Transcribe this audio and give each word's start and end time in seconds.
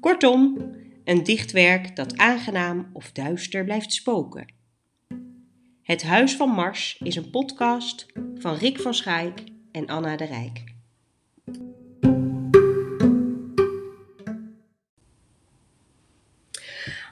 Kortom, 0.00 0.70
een 1.04 1.22
dichtwerk 1.22 1.96
dat 1.96 2.16
aangenaam 2.16 2.90
of 2.92 3.12
duister 3.12 3.64
blijft 3.64 3.92
spoken. 3.92 4.54
Het 5.82 6.02
Huis 6.02 6.36
van 6.36 6.50
Mars 6.50 7.00
is 7.02 7.16
een 7.16 7.30
podcast 7.30 8.06
van 8.34 8.54
Rick 8.54 8.80
van 8.80 8.94
Schaik 8.94 9.42
en 9.72 9.86
Anna 9.86 10.16
de 10.16 10.24
Rijk. 10.24 10.64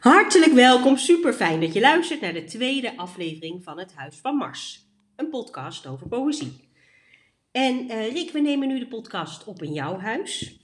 Hartelijk 0.00 0.52
welkom, 0.52 0.96
super 0.96 1.32
fijn 1.32 1.60
dat 1.60 1.72
je 1.72 1.80
luistert 1.80 2.20
naar 2.20 2.32
de 2.32 2.44
tweede 2.44 2.96
aflevering 2.96 3.64
van 3.64 3.78
Het 3.78 3.94
Huis 3.94 4.16
van 4.16 4.36
Mars, 4.36 4.86
een 5.16 5.28
podcast 5.28 5.86
over 5.86 6.08
poëzie. 6.08 6.52
En 7.50 7.84
uh, 7.84 8.12
Rick, 8.12 8.30
we 8.30 8.40
nemen 8.40 8.68
nu 8.68 8.78
de 8.78 8.88
podcast 8.88 9.44
op 9.44 9.62
in 9.62 9.72
jouw 9.72 9.98
huis. 9.98 10.58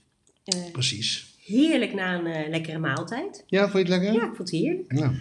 Uh, 0.55 0.71
Precies. 0.71 1.30
Heerlijk 1.51 1.93
na 1.93 2.13
een 2.13 2.27
uh, 2.27 2.49
lekkere 2.49 2.79
maaltijd. 2.79 3.43
Ja, 3.47 3.61
vond 3.61 3.73
je 3.73 3.79
het 3.79 4.01
lekker? 4.01 4.13
Ja, 4.13 4.19
ik 4.27 4.35
vond 4.35 4.37
het 4.37 4.49
heerlijk. 4.49 4.91
Ja. 4.95 5.11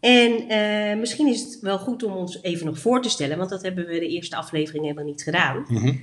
En 0.00 0.32
uh, 0.32 1.00
misschien 1.00 1.26
is 1.26 1.40
het 1.40 1.58
wel 1.60 1.78
goed 1.78 2.02
om 2.02 2.12
ons 2.12 2.42
even 2.42 2.66
nog 2.66 2.78
voor 2.78 3.02
te 3.02 3.08
stellen, 3.08 3.38
want 3.38 3.50
dat 3.50 3.62
hebben 3.62 3.86
we 3.86 3.98
de 3.98 4.08
eerste 4.08 4.36
aflevering 4.36 4.82
helemaal 4.84 5.04
niet 5.04 5.22
gedaan. 5.22 5.64
Mhm. 5.68 5.94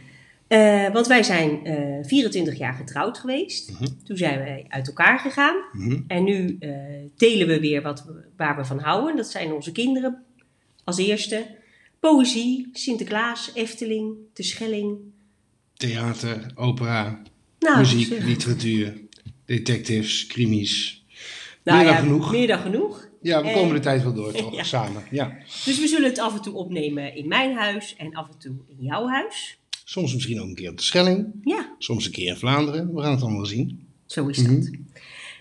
Uh, 0.48 0.90
want 0.94 1.08
wij 1.08 1.24
zijn 1.24 1.60
24 2.06 2.58
jaar 2.58 2.74
getrouwd 2.74 3.18
geweest. 3.18 3.72
Mhm. 3.72 3.86
Toen 4.04 4.18
zijn 4.18 4.38
wij 4.40 4.66
uit 4.68 4.88
elkaar 4.88 5.20
gegaan. 5.20 5.56
Mhm. 5.72 6.00
En 6.08 6.24
nu 6.24 6.58
delen 7.18 7.48
we 7.48 7.60
weer 7.60 7.82
wat 7.82 8.04
we, 8.06 8.14
waar 8.38 8.56
we 8.56 8.66
van 8.66 8.80
houden. 8.80 9.16
Dat 9.16 9.28
zijn 9.28 9.54
onze 9.54 9.72
kinderen 9.72 10.24
als 10.84 10.98
eerste. 10.98 11.46
Poëzie, 12.00 12.70
Sinterklaas, 12.74 13.52
Efteling, 13.54 14.16
De 14.34 14.44
Schelling. 14.44 14.98
Theater, 15.74 16.52
opera, 16.56 17.22
Nou, 17.60 17.78
muziek, 17.78 18.08
zeg. 18.08 18.24
literatuur, 18.24 18.94
detectives, 19.46 20.28
krimis. 20.28 21.04
Nou 21.64 21.78
meer 21.78 21.88
dan 21.88 21.96
ja, 21.96 22.02
genoeg. 22.02 22.32
Meer 22.32 22.48
dan 22.48 22.60
genoeg. 22.60 23.10
Ja, 23.22 23.42
we 23.42 23.48
En- 23.48 23.54
komen 23.54 23.74
de 23.76 23.80
tijd 23.82 24.04
wel 24.04 24.14
door, 24.14 24.32
toch? 24.42 24.56
Ja. 24.56 24.64
Samen, 24.64 25.04
ja. 25.12 25.38
Dus 25.66 25.80
we 25.80 25.88
zullen 25.88 26.10
het 26.10 26.20
af 26.20 26.34
en 26.36 26.42
toe 26.42 26.54
opnemen 26.54 27.16
in 27.16 27.28
mijn 27.28 27.56
huis 27.56 27.96
en 27.98 28.14
af 28.16 28.28
en 28.30 28.38
toe 28.40 28.56
in 28.68 28.86
jouw 28.86 29.08
huis. 29.08 29.60
Soms 29.84 30.14
misschien 30.14 30.42
ook 30.42 30.48
een 30.48 30.56
keer 30.56 30.70
op 30.70 30.78
de 30.78 30.84
Schelling, 30.84 31.28
Ja, 31.44 31.76
soms 31.78 32.06
een 32.06 32.12
keer 32.12 32.28
in 32.28 32.36
Vlaanderen. 32.36 32.94
We 32.96 33.02
gaan 33.02 33.12
het 33.12 33.22
allemaal 33.22 33.46
zien. 33.46 33.88
zo 34.06 34.28
is 34.28 34.38
dat. 34.38 34.48
Mhm. 34.48 34.74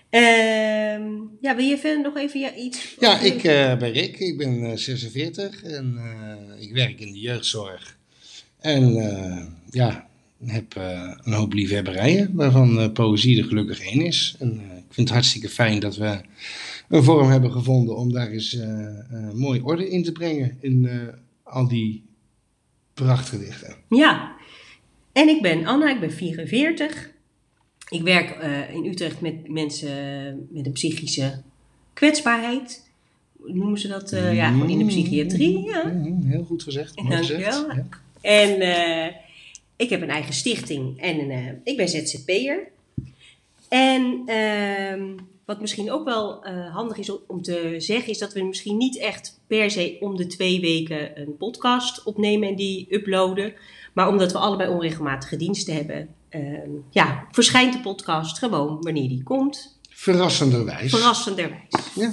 Ehm, 0.09 1.03
ja, 1.41 1.55
wil 1.55 1.65
je 1.65 1.77
verder 1.77 2.01
nog 2.01 2.17
even 2.17 2.39
ja, 2.39 2.55
iets? 2.55 2.95
Ja, 2.99 3.19
ik 3.19 3.43
eh, 3.43 3.77
ben 3.77 3.91
Rick, 3.91 4.19
ik 4.19 4.37
ben 4.37 4.63
eh, 4.71 4.77
46 4.77 5.63
en 5.63 5.97
eh, 5.97 6.61
ik 6.63 6.73
werk 6.73 6.99
in 6.99 7.11
de 7.13 7.19
jeugdzorg. 7.19 7.97
En 8.59 8.95
eh, 8.97 9.45
ja, 9.69 10.09
heb 10.45 10.75
eh, 10.75 11.11
een 11.23 11.33
hoop 11.33 11.53
liefhebberijen, 11.53 12.31
waarvan 12.33 12.79
eh, 12.79 12.91
poëzie 12.91 13.37
er 13.37 13.47
gelukkig 13.47 13.81
één 13.81 14.01
is. 14.01 14.35
En 14.39 14.49
eh, 14.51 14.77
ik 14.77 14.93
vind 14.93 15.07
het 15.07 15.09
hartstikke 15.09 15.49
fijn 15.49 15.79
dat 15.79 15.95
we 15.95 16.21
een 16.89 17.03
vorm 17.03 17.29
hebben 17.29 17.51
gevonden 17.51 17.97
om 17.97 18.11
daar 18.11 18.29
eens 18.29 18.57
mooi 19.33 19.61
orde 19.61 19.89
in 19.89 20.03
te 20.03 20.11
brengen 20.11 20.57
in 20.59 20.89
al 21.43 21.67
die 21.67 22.03
prachtgedichten. 22.93 23.75
Ja, 23.89 24.35
en 25.11 25.27
ik 25.27 25.41
ben 25.41 25.65
Anna, 25.65 25.89
ik 25.89 25.99
ben 25.99 26.11
44. 26.11 27.11
Ik 27.89 28.01
werk 28.01 28.37
in 28.73 28.85
Utrecht 28.85 29.21
met 29.21 29.49
mensen 29.49 30.47
met 30.49 30.65
een 30.65 30.71
psychische 30.71 31.41
kwetsbaarheid. 31.93 32.89
Noemen 33.45 33.79
ze 33.79 33.87
dat? 33.87 34.09
ja, 34.09 34.51
gewoon 34.51 34.69
in 34.69 34.77
de 34.77 34.85
psychiatrie. 34.85 35.63
Ja. 35.63 35.87
Mhm, 35.87 36.27
heel 36.27 36.43
goed 36.43 36.63
gezegd. 36.63 36.95
Dankjewel. 36.95 37.23
gezegd. 37.23 37.65
Ja. 37.75 37.87
En 38.21 38.59
ik 39.81 39.89
heb 39.89 40.01
een 40.01 40.09
eigen 40.09 40.33
stichting 40.33 41.01
en 41.01 41.29
eh, 41.29 41.47
ik 41.63 41.77
ben 41.77 41.89
ZZP'er. 41.89 42.67
En 43.69 44.21
ehm, 44.25 45.15
wat 45.45 45.61
misschien 45.61 45.91
ook 45.91 46.05
wel 46.05 46.43
eh, 46.43 46.73
handig 46.73 46.97
is 46.97 47.09
om, 47.09 47.19
om 47.27 47.41
te 47.41 47.75
zeggen, 47.77 48.11
is 48.11 48.17
dat 48.17 48.33
we 48.33 48.43
misschien 48.43 48.77
niet 48.77 48.99
echt 48.99 49.39
per 49.47 49.71
se 49.71 49.97
om 49.99 50.15
de 50.15 50.27
twee 50.27 50.59
weken 50.59 51.21
een 51.21 51.37
podcast 51.37 52.03
opnemen 52.03 52.49
en 52.49 52.55
die 52.55 52.87
uploaden. 52.89 53.53
Maar 53.93 54.07
omdat 54.07 54.31
we 54.31 54.37
allebei 54.37 54.69
onregelmatige 54.69 55.35
diensten 55.35 55.73
hebben, 55.73 56.09
ehm, 56.29 56.69
ja, 56.89 57.27
verschijnt 57.31 57.73
de 57.73 57.81
podcast 57.81 58.37
gewoon 58.37 58.81
wanneer 58.81 59.09
die 59.09 59.23
komt. 59.23 59.79
Verrassenderwijs. 59.89 60.91
Verrassenderwijs. 60.91 61.93
Ja. 61.95 62.11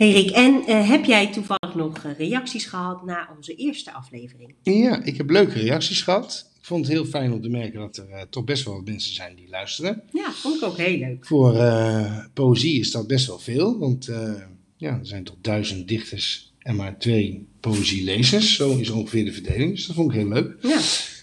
Hey 0.00 0.12
Rick, 0.12 0.30
en 0.30 0.62
eh, 0.66 0.88
heb 0.88 1.04
jij 1.04 1.32
toevallig 1.32 1.74
nog 1.74 2.04
eh, 2.04 2.18
reacties 2.18 2.64
gehad 2.64 3.04
na 3.04 3.28
onze 3.36 3.54
eerste 3.54 3.92
aflevering? 3.92 4.54
Ja, 4.62 5.02
ik 5.04 5.16
heb 5.16 5.30
leuke 5.30 5.58
reacties 5.58 6.02
gehad. 6.02 6.50
Ik 6.58 6.66
vond 6.66 6.84
het 6.84 6.94
heel 6.94 7.04
fijn 7.04 7.32
om 7.32 7.42
te 7.42 7.48
merken 7.48 7.80
dat 7.80 7.96
er 7.96 8.10
eh, 8.10 8.22
toch 8.30 8.44
best 8.44 8.64
wel 8.64 8.74
wat 8.74 8.84
mensen 8.84 9.14
zijn 9.14 9.36
die 9.36 9.48
luisteren. 9.48 10.02
Ja, 10.12 10.32
vond 10.32 10.56
ik 10.56 10.62
ook 10.62 10.76
heel 10.76 10.98
leuk. 10.98 11.26
Voor 11.26 11.52
poëzie 12.32 12.80
is 12.80 12.90
dat 12.90 13.06
best 13.06 13.26
wel 13.26 13.38
veel, 13.38 13.78
want 13.78 14.08
ja, 14.76 14.98
er 14.98 15.06
zijn 15.06 15.24
toch 15.24 15.36
duizend 15.40 15.88
dichters 15.88 16.52
en 16.58 16.76
maar 16.76 16.98
twee 16.98 17.46
poëzielezers. 17.60 18.56
Zo 18.56 18.76
is 18.76 18.90
ongeveer 18.90 19.24
de 19.24 19.32
verdeling, 19.32 19.74
dus 19.74 19.86
dat 19.86 19.96
vond 19.96 20.12
ik 20.12 20.18
heel 20.18 20.28
leuk. 20.28 20.56
Ja. 20.62 20.80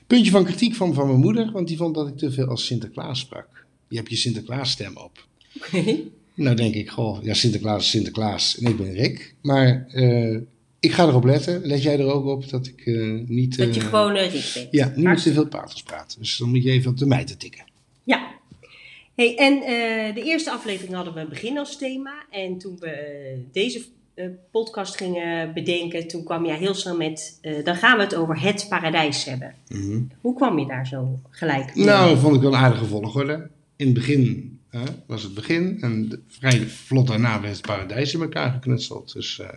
Puntje 0.08 0.32
van 0.32 0.44
kritiek 0.44 0.76
van, 0.76 0.94
van 0.94 1.08
mijn 1.08 1.20
moeder, 1.20 1.52
want 1.52 1.68
die 1.68 1.78
vond 1.78 1.96
dat 1.96 2.08
ik 2.08 2.18
te 2.18 2.32
veel 2.32 2.48
als 2.48 2.66
Sinterklaas 2.66 3.20
sprak. 3.20 3.66
Je 3.88 3.98
hebt 3.98 4.10
je 4.10 4.16
Sinterklaas-stem 4.16 4.98
op. 4.98 5.28
Oké. 5.56 5.98
Nou 6.38 6.56
denk 6.56 6.74
ik, 6.74 6.90
goh, 6.90 7.24
ja, 7.24 7.34
Sinterklaas 7.34 7.84
is 7.84 7.90
Sinterklaas 7.90 8.58
en 8.58 8.70
ik 8.72 8.78
ben 8.78 8.94
Rick. 8.94 9.36
Maar 9.42 9.88
eh, 9.92 10.38
ik 10.80 10.92
ga 10.92 11.08
erop 11.08 11.24
letten. 11.24 11.66
Let 11.66 11.84
jij 11.84 12.00
er 12.00 12.14
ook 12.14 12.26
op 12.26 12.50
dat 12.50 12.68
ik 12.68 12.82
eh, 12.86 13.20
niet... 13.28 13.58
Dat 13.58 13.76
je 13.76 13.82
eh, 13.82 13.88
gewoon 13.88 14.14
Rick 14.14 14.52
bent. 14.54 14.68
Ja, 14.72 14.92
niet 14.96 15.06
met 15.06 15.24
te 15.24 15.34
veel 15.34 15.48
paters 15.48 15.84
praten. 15.84 16.20
Dus 16.20 16.38
dan 16.38 16.50
moet 16.50 16.64
je 16.64 16.72
even 16.72 16.92
op 16.92 16.98
de 16.98 17.06
mij 17.06 17.26
te 17.26 17.38
tikken. 17.38 17.66
Ja. 18.04 18.28
Hey, 19.16 19.38
en 19.38 19.60
de 20.14 20.24
eerste 20.24 20.52
aflevering 20.52 20.96
hadden 20.96 21.14
we 21.14 21.26
begin 21.30 21.58
als 21.58 21.78
thema. 21.78 22.26
En 22.32 22.58
toen 22.58 22.78
we 22.80 23.46
deze 23.52 23.82
podcast 24.52 24.96
gingen 24.96 25.54
bedenken, 25.54 26.08
toen 26.08 26.24
kwam 26.24 26.46
jij 26.46 26.58
heel 26.58 26.74
snel 26.74 26.98
met, 26.98 27.40
dan 27.64 27.76
gaan 27.76 27.98
we 27.98 28.04
het 28.04 28.16
over 28.16 28.42
het 28.42 28.66
paradijs 28.70 29.26
hebben. 29.26 29.54
Hoe 30.22 30.36
kwam 30.36 30.60
je 30.60 30.66
daar 30.66 30.88
zo 30.88 31.20
gelijk 31.30 31.76
mee? 31.76 31.86
Nou, 31.86 32.10
dat 32.10 32.20
vond 32.20 32.36
ik 32.36 32.42
wel 32.42 32.54
een 32.54 32.60
aardige 32.60 32.86
volgorde. 32.86 33.50
In 33.76 33.86
het 33.86 33.94
begin 33.94 34.57
hè, 34.78 34.86
was 35.08 35.24
het 35.24 35.34
begin. 35.34 35.78
En 35.82 36.24
vrij 36.28 36.68
vlot 36.68 37.08
daarna 37.08 37.42
werd 37.42 37.54
het 37.56 37.66
paradijs 37.66 38.14
in 38.14 38.22
elkaar 38.22 38.52
geknutseld. 38.52 39.14
Dus 39.14 39.40
eh, 39.40 39.50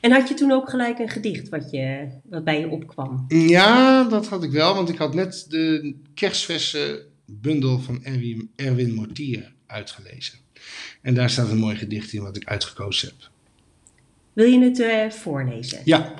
En 0.00 0.12
had 0.12 0.28
je 0.28 0.34
toen 0.34 0.52
ook 0.52 0.70
gelijk 0.70 0.98
een 0.98 1.08
gedicht 1.08 1.48
wat, 1.48 1.70
je, 1.70 2.08
wat 2.22 2.44
bij 2.44 2.60
je 2.60 2.68
opkwam? 2.68 3.24
ja, 3.28 4.04
dat 4.04 4.28
had 4.28 4.42
ik 4.42 4.50
wel. 4.50 4.74
Want 4.74 4.88
ik 4.88 4.98
had 4.98 5.14
net 5.14 5.46
de 5.48 5.94
kerstverse 6.14 7.06
bundel 7.24 7.78
van 7.78 8.04
Erwin, 8.04 8.50
Erwin 8.56 8.94
Mortier 8.94 9.52
uitgelezen. 9.66 10.38
En 11.02 11.14
daar 11.14 11.30
staat 11.30 11.50
een 11.50 11.58
mooi 11.58 11.76
gedicht 11.76 12.12
in 12.12 12.22
wat 12.22 12.36
ik 12.36 12.44
uitgekozen 12.44 13.08
heb. 13.08 13.30
Wil 14.32 14.46
je 14.46 14.60
het 14.60 14.80
eh, 14.80 15.10
voorlezen? 15.10 15.80
Ja. 15.84 16.14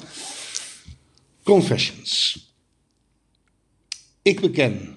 Confessions. 1.43 2.47
Ik 4.23 4.41
beken. 4.41 4.97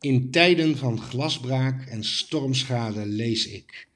In 0.00 0.30
tijden 0.30 0.76
van 0.76 1.00
glasbraak 1.00 1.86
en 1.86 2.04
stormschade 2.04 3.06
lees 3.06 3.46
ik. 3.46 3.88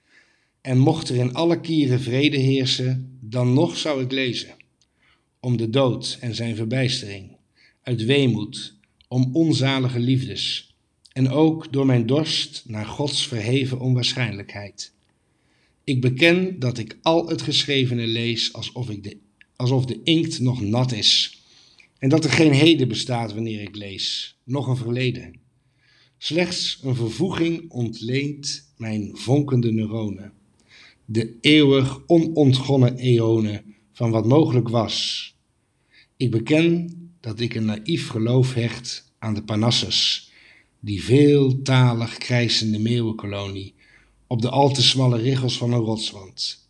En 0.61 0.79
mocht 0.79 1.09
er 1.09 1.17
in 1.17 1.35
alle 1.35 1.61
kieren 1.61 2.01
vrede 2.01 2.37
heersen, 2.37 3.19
dan 3.21 3.53
nog 3.53 3.77
zou 3.77 4.03
ik 4.03 4.12
lezen. 4.12 4.56
Om 5.41 5.56
de 5.56 5.71
dood 5.71 6.19
en 6.21 6.35
zijn 6.35 6.56
verbijstering, 6.56 7.37
uit 7.83 8.05
weemoed, 8.05 8.77
om 9.09 9.31
onzalige 9.33 9.99
liefdes. 9.99 10.75
En 11.12 11.29
ook 11.29 11.73
door 11.73 11.87
mijn 11.87 12.06
dorst 12.06 12.62
naar 12.67 12.87
Gods 12.87 13.27
verheven 13.27 13.81
onwaarschijnlijkheid. 13.81 14.93
Ik 15.85 16.01
beken 16.01 16.59
dat 16.59 16.79
ik 16.79 16.99
al 17.03 17.29
het 17.29 17.43
geschrevene 17.43 18.06
lees 18.06 18.53
alsof, 18.53 18.91
ik 18.91 19.03
de, 19.03 19.17
alsof 19.56 19.85
de 19.85 20.01
inkt 20.03 20.41
nog 20.41 20.61
nat 20.61 20.93
is. 20.93 21.43
En 21.99 22.09
dat 22.09 22.25
er 22.25 22.31
geen 22.31 22.53
heden 22.53 22.89
bestaat 22.89 23.35
wanneer 23.35 23.61
ik 23.61 23.77
lees, 23.77 24.37
nog 24.45 24.67
een 24.67 24.77
verleden. 24.77 25.43
Slechts 26.19 26.81
een 26.83 26.95
vervoeging 26.95 27.71
ontleent 27.71 28.73
mijn 28.77 29.11
vonkende 29.13 29.73
neuronen. 29.73 30.33
De 31.05 31.37
eeuwig 31.41 32.03
onontgonnen 32.07 32.97
eonen 32.97 33.75
van 33.93 34.11
wat 34.11 34.27
mogelijk 34.27 34.69
was. 34.69 35.29
Ik 36.17 36.31
beken 36.31 36.93
dat 37.21 37.41
ik 37.41 37.55
een 37.55 37.65
naïef 37.65 38.09
geloof 38.09 38.55
hecht 38.55 39.13
aan 39.19 39.35
de 39.35 39.43
Parnassus, 39.43 40.31
die 40.81 41.05
veeltalig 41.05 42.19
krijsende 42.19 42.79
meeuwenkolonie 42.79 43.75
op 44.27 44.43
de 44.43 44.51
al 44.51 44.73
te 44.73 44.83
smalle 44.83 45.19
riggels 45.19 45.57
van 45.57 45.73
een 45.73 45.81
rotswand. 45.81 46.69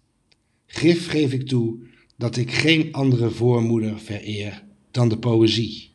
Grif 0.67 1.09
geef 1.09 1.33
ik 1.33 1.47
toe 1.47 1.79
dat 2.17 2.37
ik 2.37 2.53
geen 2.53 2.93
andere 2.93 3.31
voormoeder 3.31 4.01
vereer 4.01 4.65
dan 4.91 5.09
de 5.09 5.19
poëzie, 5.19 5.91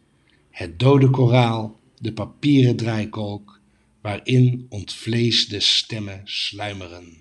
het 0.50 0.80
dode 0.80 1.10
koraal, 1.10 1.79
de 2.00 2.14
papieren 2.14 2.76
draaikolk, 2.76 3.60
waarin 4.02 4.66
ontvleesde 4.70 5.60
stemmen 5.60 6.22
sluimeren. 6.24 7.18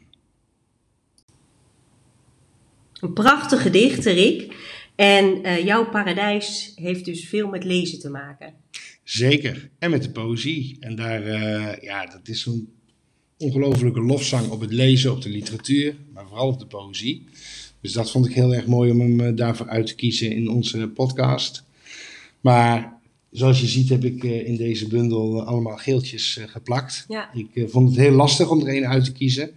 Een 3.00 3.12
prachtig 3.12 3.62
gedicht, 3.62 4.04
Rick. 4.04 4.54
En 4.94 5.42
eh, 5.42 5.64
jouw 5.64 5.88
paradijs 5.88 6.72
heeft 6.74 7.04
dus 7.04 7.28
veel 7.28 7.48
met 7.48 7.64
lezen 7.64 7.98
te 7.98 8.10
maken. 8.10 8.54
Zeker, 9.04 9.70
en 9.78 9.90
met 9.90 10.02
de 10.02 10.10
poëzie. 10.10 10.76
En 10.80 10.96
daar, 10.96 11.26
uh, 11.26 11.76
ja, 11.80 12.06
dat 12.06 12.28
is 12.28 12.40
zo'n 12.40 12.68
ongelofelijke 13.36 14.00
lofzang 14.00 14.50
op 14.50 14.60
het 14.60 14.72
lezen, 14.72 15.12
op 15.12 15.22
de 15.22 15.28
literatuur, 15.28 15.96
maar 16.12 16.26
vooral 16.26 16.48
op 16.48 16.58
de 16.58 16.66
poëzie. 16.66 17.24
Dus 17.80 17.92
dat 17.92 18.10
vond 18.10 18.26
ik 18.26 18.34
heel 18.34 18.54
erg 18.54 18.66
mooi 18.66 18.90
om 18.90 19.00
hem 19.00 19.20
uh, 19.20 19.36
daarvoor 19.36 19.68
uit 19.68 19.86
te 19.86 19.94
kiezen 19.94 20.30
in 20.30 20.48
onze 20.48 20.88
podcast. 20.88 21.64
Maar 22.40 22.97
zoals 23.30 23.60
je 23.60 23.66
ziet 23.66 23.88
heb 23.88 24.04
ik 24.04 24.22
in 24.22 24.56
deze 24.56 24.88
bundel 24.88 25.42
allemaal 25.42 25.76
geeltjes 25.76 26.40
geplakt. 26.46 27.04
Ja. 27.08 27.30
Ik 27.34 27.70
vond 27.70 27.88
het 27.88 27.98
heel 27.98 28.12
lastig 28.12 28.50
om 28.50 28.66
er 28.66 28.76
een 28.76 28.86
uit 28.86 29.04
te 29.04 29.12
kiezen. 29.12 29.50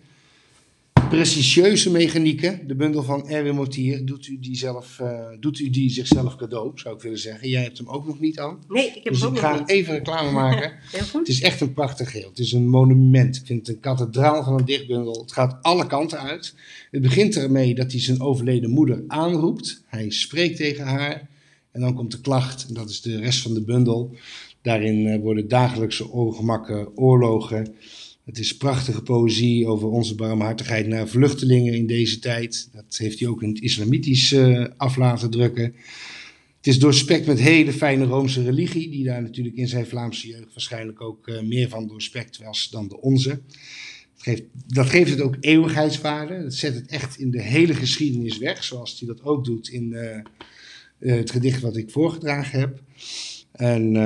Precieuze 1.09 1.91
mechanieken, 1.91 2.67
de 2.67 2.75
bundel 2.75 3.03
van 3.03 3.29
Erwin 3.29 3.55
Motier, 3.55 4.05
doet 4.05 4.27
u, 4.27 4.39
die 4.39 4.55
zelf, 4.55 4.99
uh, 5.01 5.27
doet 5.39 5.59
u 5.59 5.69
die 5.69 5.89
zichzelf 5.89 6.35
cadeau, 6.35 6.71
zou 6.75 6.95
ik 6.95 7.01
willen 7.01 7.19
zeggen. 7.19 7.49
Jij 7.49 7.63
hebt 7.63 7.77
hem 7.77 7.87
ook 7.87 8.07
nog 8.07 8.19
niet 8.19 8.39
aan. 8.39 8.59
Nee, 8.67 8.87
ik 8.87 9.03
heb 9.03 9.13
dus 9.13 9.21
hem 9.21 9.29
ook 9.29 9.35
ik 9.35 9.41
nog 9.41 9.51
ga 9.51 9.59
niet. 9.59 9.69
even 9.69 9.93
reclame 9.93 10.31
maken. 10.31 10.71
Heel 10.91 11.01
goed. 11.01 11.19
Het 11.19 11.27
is 11.27 11.41
echt 11.41 11.61
een 11.61 11.73
prachtig 11.73 12.11
geel. 12.11 12.29
Het 12.29 12.39
is 12.39 12.51
een 12.51 12.67
monument. 12.67 13.35
Ik 13.35 13.45
vind 13.45 13.67
het 13.67 13.75
een 13.75 13.81
kathedraal 13.81 14.43
van 14.43 14.59
een 14.59 14.65
dichtbundel. 14.65 15.21
Het 15.21 15.31
gaat 15.31 15.57
alle 15.61 15.87
kanten 15.87 16.19
uit. 16.19 16.55
Het 16.91 17.01
begint 17.01 17.35
ermee 17.35 17.75
dat 17.75 17.91
hij 17.91 18.01
zijn 18.01 18.21
overleden 18.21 18.69
moeder 18.69 19.03
aanroept. 19.07 19.83
Hij 19.85 20.09
spreekt 20.09 20.57
tegen 20.57 20.85
haar. 20.85 21.29
En 21.71 21.81
dan 21.81 21.93
komt 21.93 22.11
de 22.11 22.21
klacht. 22.21 22.67
En 22.67 22.73
dat 22.73 22.89
is 22.89 23.01
de 23.01 23.19
rest 23.19 23.41
van 23.41 23.53
de 23.53 23.61
bundel. 23.61 24.15
Daarin 24.61 25.05
uh, 25.05 25.19
worden 25.19 25.47
dagelijkse 25.47 26.07
ongemakken, 26.07 26.97
oorlogen. 26.97 27.73
Het 28.25 28.39
is 28.39 28.57
prachtige 28.57 29.01
poëzie 29.01 29.67
over 29.67 29.87
onze 29.87 30.15
barmhartigheid 30.15 30.87
naar 30.87 31.07
vluchtelingen 31.07 31.73
in 31.73 31.87
deze 31.87 32.19
tijd. 32.19 32.69
Dat 32.73 32.97
heeft 32.97 33.19
hij 33.19 33.27
ook 33.27 33.43
in 33.43 33.49
het 33.49 33.61
islamitisch 33.61 34.31
uh, 34.31 34.65
af 34.77 34.95
laten 34.95 35.29
drukken. 35.29 35.63
Het 36.57 36.67
is 36.67 36.79
doorspekt 36.79 37.25
met 37.25 37.39
hele 37.39 37.73
fijne 37.73 38.05
Roomse 38.05 38.43
religie, 38.43 38.89
die 38.89 39.03
daar 39.03 39.21
natuurlijk 39.21 39.55
in 39.55 39.67
zijn 39.67 39.85
Vlaamse 39.85 40.27
jeugd 40.27 40.53
waarschijnlijk 40.53 41.01
ook 41.01 41.27
uh, 41.27 41.41
meer 41.41 41.69
van 41.69 41.87
doorspekt 41.87 42.37
was 42.37 42.69
dan 42.69 42.87
de 42.87 43.01
onze. 43.01 43.29
Het 43.29 43.41
geeft, 44.23 44.43
dat 44.67 44.89
geeft 44.89 45.09
het 45.09 45.21
ook 45.21 45.37
eeuwigheidswaarde. 45.39 46.43
Dat 46.43 46.53
zet 46.53 46.75
het 46.75 46.87
echt 46.87 47.17
in 47.17 47.31
de 47.31 47.41
hele 47.41 47.73
geschiedenis 47.73 48.37
weg, 48.37 48.63
zoals 48.63 48.99
hij 48.99 49.07
dat 49.07 49.23
ook 49.23 49.45
doet 49.45 49.69
in 49.69 49.95
het 51.09 51.31
gedicht 51.31 51.61
wat 51.61 51.75
ik 51.75 51.91
voorgedragen 51.91 52.59
heb. 52.59 52.81
En 53.51 53.97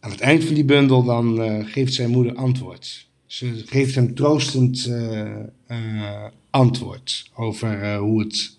aan 0.00 0.10
het 0.10 0.20
eind 0.20 0.44
van 0.44 0.54
die 0.54 0.64
bundel 0.64 1.04
dan 1.04 1.64
geeft 1.66 1.94
zijn 1.94 2.10
moeder 2.10 2.34
antwoord. 2.34 3.08
Ze 3.26 3.62
geeft 3.66 3.94
hem 3.94 4.14
troostend 4.14 4.86
uh, 4.86 6.26
antwoord 6.50 7.30
over 7.34 7.96
hoe 7.96 8.20
het 8.20 8.58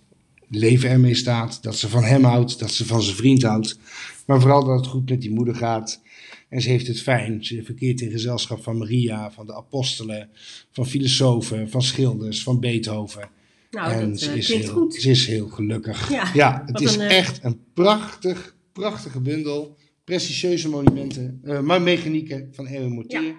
leven 0.49 0.89
ermee 0.89 1.15
staat. 1.15 1.63
Dat 1.63 1.77
ze 1.77 1.89
van 1.89 2.03
hem 2.03 2.23
houdt, 2.23 2.59
dat 2.59 2.71
ze 2.71 2.85
van 2.85 3.01
zijn 3.01 3.15
vriend 3.15 3.43
houdt. 3.43 3.79
Maar 4.25 4.41
vooral 4.41 4.65
dat 4.65 4.77
het 4.77 4.87
goed 4.87 5.09
met 5.09 5.21
die 5.21 5.31
moeder 5.31 5.55
gaat. 5.55 6.01
En 6.49 6.61
ze 6.61 6.69
heeft 6.69 6.87
het 6.87 7.01
fijn. 7.01 7.45
Ze 7.45 7.63
verkeert 7.63 8.01
in 8.01 8.11
gezelschap 8.11 8.63
van 8.63 8.77
Maria, 8.77 9.31
van 9.31 9.45
de 9.45 9.55
apostelen, 9.55 10.29
van 10.71 10.85
filosofen, 10.85 11.69
van 11.69 11.81
schilders, 11.81 12.43
van 12.43 12.59
Beethoven. 12.59 13.29
Nou, 13.71 13.91
en 13.91 14.09
dat 14.09 14.19
ze, 14.19 14.37
is 14.37 14.47
heel, 14.47 14.67
goed. 14.71 14.93
ze 14.93 15.09
is 15.09 15.27
heel 15.27 15.47
gelukkig. 15.47 16.09
Ja, 16.09 16.31
Ja, 16.33 16.63
het 16.65 16.81
is 16.81 16.95
een, 16.95 17.01
eh, 17.01 17.17
echt 17.17 17.43
een 17.43 17.59
prachtig, 17.73 18.55
prachtige 18.71 19.19
bundel. 19.19 19.77
Prestigieuze 20.03 20.69
monumenten, 20.69 21.41
uh, 21.43 21.59
maar 21.59 21.81
mechanieken 21.81 22.49
van 22.51 22.67
Erwin 22.67 22.91
Mortier. 22.91 23.23
Ja. 23.23 23.35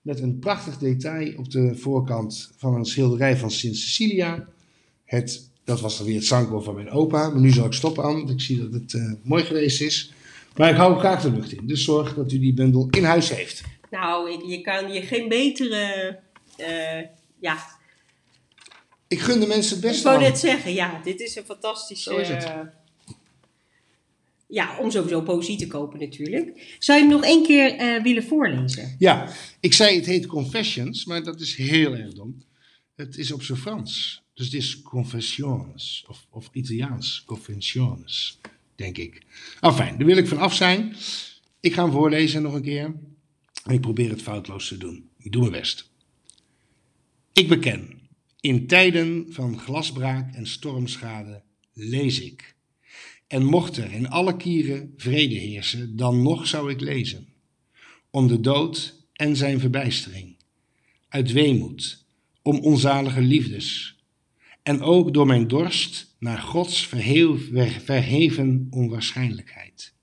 Met 0.00 0.20
een 0.20 0.38
prachtig 0.38 0.78
detail 0.78 1.36
op 1.36 1.50
de 1.50 1.76
voorkant 1.76 2.52
van 2.56 2.74
een 2.74 2.84
schilderij 2.84 3.36
van 3.36 3.50
Sint 3.50 3.76
Cecilia. 3.76 4.48
Het, 5.04 5.50
dat 5.64 5.80
was 5.80 5.96
dan 5.96 6.06
weer 6.06 6.16
het 6.16 6.24
zangkoor 6.24 6.62
van 6.62 6.74
mijn 6.74 6.90
opa. 6.90 7.28
Maar 7.28 7.40
nu 7.40 7.50
zal 7.50 7.66
ik 7.66 7.72
stoppen 7.72 8.04
aan, 8.04 8.14
want 8.14 8.30
ik 8.30 8.40
zie 8.40 8.58
dat 8.58 8.72
het 8.72 9.18
mooi 9.22 9.44
geweest 9.44 9.80
is. 9.80 10.12
Maar 10.56 10.70
ik 10.70 10.76
hou 10.76 10.98
graag 10.98 11.22
de 11.22 11.30
lucht 11.30 11.52
in. 11.52 11.66
Dus 11.66 11.84
zorg 11.84 12.14
dat 12.14 12.32
u 12.32 12.38
die 12.38 12.54
bundel 12.54 12.88
in 12.90 13.04
huis 13.04 13.28
heeft. 13.28 13.62
Nou, 13.90 14.48
je 14.48 14.60
kan 14.60 14.92
je 14.92 15.02
geen 15.02 15.28
betere. 15.28 16.18
eh, 16.56 17.00
ja, 17.40 17.56
Ik 19.08 19.20
gun 19.20 19.40
de 19.40 19.46
mensen 19.46 19.76
het 19.76 19.84
ik 19.84 19.90
best 19.90 20.02
wou 20.02 20.20
net 20.20 20.38
zeggen, 20.38 20.72
ja, 20.72 21.00
dit 21.02 21.20
is 21.20 21.36
een 21.36 21.44
fantastische. 21.44 22.10
Zo 22.10 22.16
is 22.18 22.28
het. 22.28 22.44
eh, 22.44 22.60
ja, 24.48 24.78
om 24.78 24.90
sowieso 24.90 25.20
poëzie 25.22 25.56
te 25.56 25.66
kopen 25.66 25.98
natuurlijk. 26.00 26.76
Zou 26.78 26.98
je 26.98 27.04
hem 27.04 27.14
nog 27.14 27.24
één 27.24 27.42
keer 27.46 27.74
eh, 27.76 28.02
willen 28.02 28.24
voorlezen? 28.24 28.94
Ja, 28.98 29.28
ik 29.60 29.72
zei 29.72 29.96
het 29.96 30.06
heet 30.06 30.26
Confessions, 30.26 31.04
maar 31.04 31.22
dat 31.22 31.40
is 31.40 31.56
heel 31.56 31.94
erg 31.94 32.12
dom. 32.12 32.42
Het 32.94 33.16
is 33.16 33.32
op 33.32 33.42
zijn 33.42 33.58
Frans. 33.58 34.22
Dus 34.34 34.44
het 34.46 34.54
is 34.54 34.82
Confessions. 34.82 36.04
Of, 36.08 36.26
of 36.30 36.48
Italiaans. 36.52 37.22
Confessions, 37.26 38.38
denk 38.74 38.98
ik. 38.98 39.22
Enfin, 39.60 39.96
daar 39.98 40.06
wil 40.06 40.16
ik 40.16 40.28
van 40.28 40.38
af 40.38 40.54
zijn. 40.54 40.96
Ik 41.60 41.74
ga 41.74 41.82
hem 41.82 41.92
voorlezen 41.92 42.42
nog 42.42 42.54
een 42.54 42.62
keer. 42.62 42.94
En 43.64 43.74
ik 43.74 43.80
probeer 43.80 44.10
het 44.10 44.22
foutloos 44.22 44.68
te 44.68 44.76
doen. 44.76 45.08
Ik 45.18 45.32
doe 45.32 45.40
mijn 45.40 45.60
best. 45.60 45.90
Ik 47.32 47.48
beken. 47.48 48.02
In 48.44 48.66
tijden 48.66 49.26
van 49.28 49.58
glasbraak 49.58 50.34
en 50.34 50.46
stormschade 50.46 51.42
lees 51.72 52.20
ik. 52.20 52.56
En 53.26 53.44
mocht 53.44 53.76
er 53.76 53.92
in 53.92 54.08
alle 54.08 54.36
kieren 54.36 54.92
vrede 54.96 55.34
heersen, 55.34 55.96
dan 55.96 56.22
nog 56.22 56.46
zou 56.46 56.70
ik 56.70 56.80
lezen. 56.80 57.28
Om 58.10 58.26
de 58.28 58.40
dood 58.40 59.06
en 59.12 59.36
zijn 59.36 59.60
verbijstering. 59.60 60.36
Uit 61.08 61.32
weemoed, 61.32 62.04
om 62.42 62.58
onzalige 62.58 63.20
liefdes. 63.20 63.96
En 64.62 64.80
ook 64.80 65.14
door 65.14 65.26
mijn 65.26 65.48
dorst 65.48 66.16
naar 66.18 66.38
Gods 66.38 66.86
verheven 66.86 68.66
onwaarschijnlijkheid. 68.70 69.94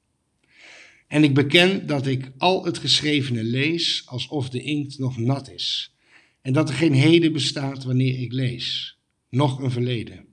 En 1.07 1.23
ik 1.23 1.33
beken 1.33 1.87
dat 1.87 2.07
ik 2.07 2.31
al 2.37 2.65
het 2.65 2.77
geschrevene 2.77 3.43
lees 3.43 4.03
alsof 4.05 4.49
de 4.49 4.61
inkt 4.61 4.97
nog 4.97 5.17
nat 5.17 5.51
is. 5.51 5.95
En 6.41 6.53
dat 6.53 6.69
er 6.69 6.75
geen 6.75 6.93
heden 6.93 7.33
bestaat 7.33 7.83
wanneer 7.83 8.19
ik 8.19 8.31
lees, 8.31 8.97
nog 9.29 9.59
een 9.59 9.71
verleden. 9.71 10.25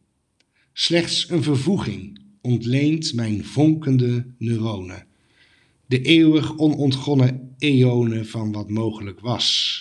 Slechts 0.73 1.31
een 1.31 1.43
vervoeging 1.43 2.21
ontleent 2.41 3.15
mijn 3.15 3.45
vonkende 3.45 4.27
neuronen. 4.38 5.07
De 5.87 6.03
eeuwig 6.03 6.59
onontgonnen 6.59 7.55
eonen 7.59 8.27
van 8.27 8.53
wat 8.53 8.71
mogelijk 8.71 9.21
was. 9.21 9.77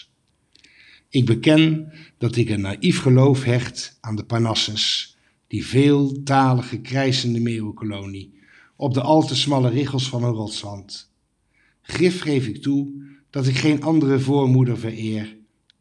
Ik 1.09 1.25
beken 1.25 1.93
dat 2.17 2.35
ik 2.35 2.49
een 2.49 2.61
naïef 2.61 2.99
geloof 2.99 3.43
hecht 3.43 3.97
aan 4.01 4.15
de 4.15 4.23
Parnassus, 4.23 5.15
die 5.47 5.65
veeltalige 5.65 6.81
krijsende 6.81 7.39
meeuwenkolonie, 7.39 8.33
op 8.75 8.93
de 8.93 9.01
al 9.01 9.27
te 9.27 9.35
smalle 9.35 9.69
riggels 9.69 10.09
van 10.09 10.23
een 10.23 10.33
rotswand. 10.33 11.11
Grif 11.81 12.21
geef 12.21 12.47
ik 12.47 12.61
toe 12.61 13.03
dat 13.29 13.47
ik 13.47 13.55
geen 13.57 13.83
andere 13.83 14.19
voormoeder 14.19 14.77
vereer 14.77 15.36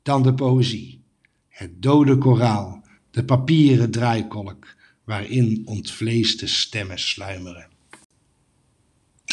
dan 0.06 0.22
de 0.22 0.34
poëzie, 0.34 1.00
het 1.48 1.82
dode 1.82 2.18
koraal, 2.18 2.82
de 3.10 3.24
papieren 3.24 3.90
draaikolk, 3.90 4.74
waarin 5.04 5.62
ontvleesde 5.64 6.46
stemmen 6.46 6.98
sluimeren. 6.98 7.68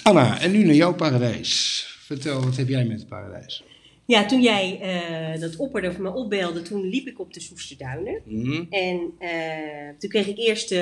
Anna, 0.04 0.40
en 0.40 0.52
nu 0.52 0.64
naar 0.64 0.76
jouw 0.76 0.94
paradijs. 0.94 1.86
Vertel, 2.00 2.44
wat 2.44 2.58
heb 2.58 2.68
jij 2.68 2.86
met 2.86 3.00
het 3.00 3.08
paradijs? 3.08 3.64
Ja, 4.06 4.26
toen 4.26 4.42
jij 4.42 4.80
eh, 4.80 5.42
dat 5.42 5.56
opperde 5.56 5.90
of 5.90 5.98
me 5.98 6.14
opbelde, 6.14 6.62
toen 6.62 6.90
liep 6.90 7.08
ik 7.08 7.20
op 7.20 7.34
de 7.34 7.40
Soesterduinen. 7.40 8.22
Hm? 8.26 8.64
En 8.70 9.12
eh, 9.20 9.98
toen 9.98 10.10
kreeg 10.10 10.28
ik 10.28 10.38
eerst 10.38 10.72
eh, 10.72 10.82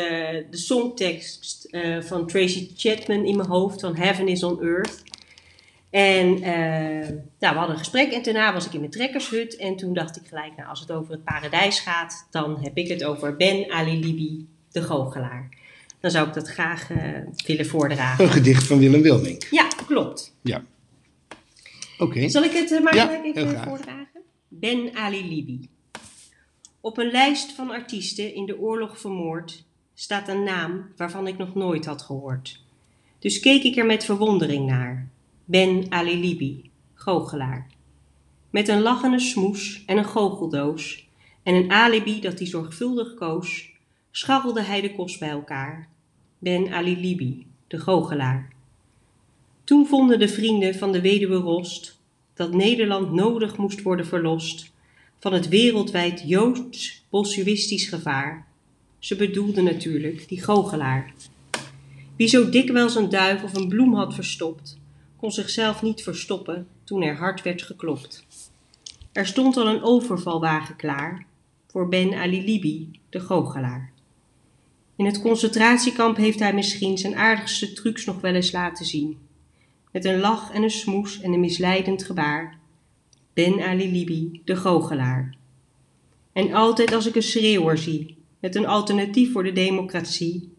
de 0.50 0.58
songtekst 0.58 1.68
van 2.00 2.28
Tracy 2.28 2.70
Chapman 2.76 3.26
in 3.26 3.36
mijn 3.36 3.50
hoofd, 3.50 3.80
van 3.80 3.96
Heaven 3.96 4.28
is 4.28 4.44
on 4.44 4.62
Earth. 4.62 5.04
En 5.92 6.40
nou, 6.40 7.54
we 7.54 7.60
hadden 7.60 7.70
een 7.70 7.78
gesprek 7.78 8.12
en 8.12 8.24
daarna 8.24 8.54
was 8.54 8.66
ik 8.66 8.74
in 8.74 8.80
mijn 8.80 8.92
trekkershut. 8.92 9.56
En 9.56 9.76
toen 9.76 9.94
dacht 9.94 10.16
ik 10.16 10.28
gelijk, 10.28 10.56
nou, 10.56 10.70
als 10.70 10.80
het 10.80 10.92
over 10.92 11.12
het 11.12 11.24
paradijs 11.24 11.80
gaat, 11.80 12.28
dan 12.30 12.58
heb 12.62 12.78
ik 12.78 12.88
het 12.88 13.04
over 13.04 13.36
Ben 13.36 13.72
Ali 13.72 14.00
Libi, 14.00 14.48
de 14.72 14.82
goochelaar. 14.82 15.50
Dan 16.00 16.12
zou 16.12 16.28
ik 16.28 16.34
dat 16.34 16.48
graag 16.48 16.92
eh, 16.92 16.98
willen 17.46 17.66
voordragen. 17.66 18.24
Een 18.24 18.32
gedicht 18.32 18.68
van 18.68 18.80
Willem 18.80 19.02
Wilmink. 19.02 19.48
Ja, 19.52 19.68
klopt. 19.86 20.36
Ja. 20.42 20.64
Oké. 21.98 22.30
Zal 22.30 22.44
ik 22.44 22.52
het 22.52 22.72
eh, 22.72 22.82
maar 22.82 22.96
Ja, 22.96 23.06
gelijk 23.06 23.36
even 23.36 23.64
voordragen? 23.64 24.22
Ben 24.48 24.96
Ali 24.96 25.28
Libi. 25.28 25.70
Op 26.82 26.98
een 26.98 27.12
lijst 27.12 27.52
van 27.52 27.72
artiesten 27.72 28.36
in 28.36 28.46
de 28.46 28.60
oorlog 28.60 29.00
vermoord 29.00 29.64
staat 29.94 30.28
een 30.28 30.44
naam 30.44 30.92
waarvan 30.98 31.28
ik 31.28 31.38
nog 31.38 31.56
nooit 31.56 31.86
had 31.86 32.02
gehoord. 32.02 32.60
Dus 33.20 33.40
keek 33.40 33.64
ik 33.64 33.78
er 33.78 33.86
met 33.86 34.06
verwondering 34.06 34.66
naar. 34.66 35.10
Ben 35.52 35.86
Ali 35.90 36.20
Libi, 36.20 36.70
goochelaar. 36.94 37.68
Met 38.50 38.68
een 38.68 38.82
lachende 38.82 39.20
smoes 39.20 39.84
en 39.86 39.98
een 39.98 40.06
goocheldoos 40.06 41.08
en 41.44 41.56
een 41.56 41.72
alibi 41.72 42.22
dat 42.22 42.40
hij 42.40 42.48
zorgvuldig 42.48 43.14
koos, 43.14 43.72
scharrelde 44.12 44.62
hij 44.62 44.82
de 44.82 44.96
kost 44.96 45.20
bij 45.20 45.30
elkaar. 45.30 45.90
Ben 46.40 46.74
Ali 46.74 47.00
Libi, 47.00 47.46
de 47.68 47.80
goochelaar. 47.80 48.54
Toen 49.64 49.88
vonden 49.88 50.20
de 50.20 50.28
vrienden 50.28 50.76
van 50.76 50.92
de 50.92 51.02
weduwe 51.02 51.36
Rost 51.36 52.00
dat 52.34 52.54
Nederland 52.54 53.12
nodig 53.12 53.58
moest 53.58 53.82
worden 53.82 54.06
verlost 54.06 54.72
van 55.20 55.34
het 55.34 55.48
wereldwijd 55.48 56.24
joods 56.26 57.06
bolsjewistisch 57.10 57.88
gevaar. 57.88 58.48
Ze 59.00 59.16
bedoelden 59.16 59.64
natuurlijk 59.64 60.28
die 60.28 60.44
goochelaar. 60.44 61.14
Wie 62.16 62.28
zo 62.28 62.50
dikwijls 62.50 62.96
een 62.96 63.10
duif 63.10 63.44
of 63.44 63.56
een 63.56 63.68
bloem 63.68 63.94
had 63.94 64.14
verstopt, 64.14 64.80
kon 65.22 65.32
zichzelf 65.32 65.82
niet 65.82 66.04
verstoppen 66.04 66.68
toen 66.84 67.02
er 67.02 67.18
hard 67.18 67.42
werd 67.42 67.62
geklopt. 67.62 68.26
Er 69.12 69.28
stond 69.28 69.58
al 69.58 69.68
een 69.68 69.84
overvalwagen 69.84 70.76
klaar 70.76 71.26
voor 71.68 71.88
Ben 71.88 72.14
Ali 72.14 72.44
Libi, 72.44 73.00
de 73.10 73.20
goochelaar. 73.20 73.92
In 74.96 75.06
het 75.06 75.22
concentratiekamp 75.22 76.18
heeft 76.18 76.40
hij 76.40 76.54
misschien 76.54 76.98
zijn 76.98 77.16
aardigste 77.16 77.74
trucs 77.74 78.06
nog 78.06 78.22
wel 78.22 78.34
eens 78.34 78.52
laten 78.52 78.86
zien. 78.86 79.18
Met 79.92 80.06
een 80.06 80.20
lach 80.20 80.52
en 80.52 80.64
een 80.64 80.72
smoes 80.72 81.22
en 81.22 81.34
een 81.34 81.40
misleidend 81.40 82.04
gebaar. 82.04 82.60
Ben 83.34 83.62
Ali 83.62 83.92
Libi, 83.92 84.42
de 84.46 84.56
goochelaar. 84.56 85.36
En 86.34 86.54
altijd 86.54 86.94
als 86.94 87.06
ik 87.06 87.16
een 87.16 87.24
schreeuwer 87.24 87.78
zie, 87.78 88.18
met 88.40 88.56
een 88.56 88.68
alternatief 88.68 89.32
voor 89.32 89.44
de 89.44 89.54
democratie, 89.54 90.54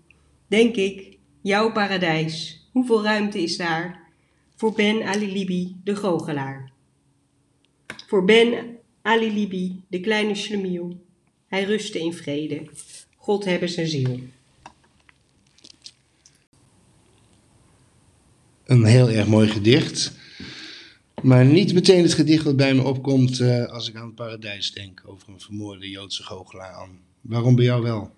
denk 0.47 0.77
ik, 0.77 1.17
jouw 1.41 1.73
paradijs, 1.73 2.67
hoeveel 2.73 3.03
ruimte 3.03 3.43
is 3.43 3.57
daar 3.57 4.02
voor 4.57 4.73
Ben 4.73 5.03
Ali 5.03 5.33
Libi, 5.33 5.77
de 5.85 5.97
goochelaar? 5.97 6.73
Voor 8.07 8.25
Ben 8.25 8.77
Ali 9.03 9.33
Libi, 9.33 9.83
de 9.89 10.01
kleine 10.01 10.35
schlemiel, 10.35 11.05
hij 11.47 11.65
rustte 11.65 11.99
in 11.99 12.13
vrede. 12.13 12.63
God 13.17 13.45
hebben 13.45 13.69
zijn 13.69 13.87
ziel. 13.87 14.21
Een 18.65 18.85
heel 18.85 19.11
erg 19.11 19.27
mooi 19.27 19.49
gedicht. 19.49 20.21
Maar 21.23 21.45
niet 21.45 21.75
meteen 21.75 22.03
het 22.03 22.15
gedicht 22.15 22.45
wat 22.45 22.57
bij 22.57 22.75
me 22.75 22.83
opkomt 22.83 23.39
uh, 23.39 23.67
als 23.67 23.89
ik 23.89 23.97
aan 23.97 24.07
het 24.07 24.15
paradijs 24.15 24.73
denk. 24.73 25.03
Over 25.07 25.29
een 25.29 25.41
vermoorde 25.41 25.91
Joodse 25.91 26.23
goochelaar 26.23 26.73
aan. 26.73 27.01
Waarom 27.21 27.57
bij 27.57 27.65
jou 27.65 27.83
wel? 27.83 28.11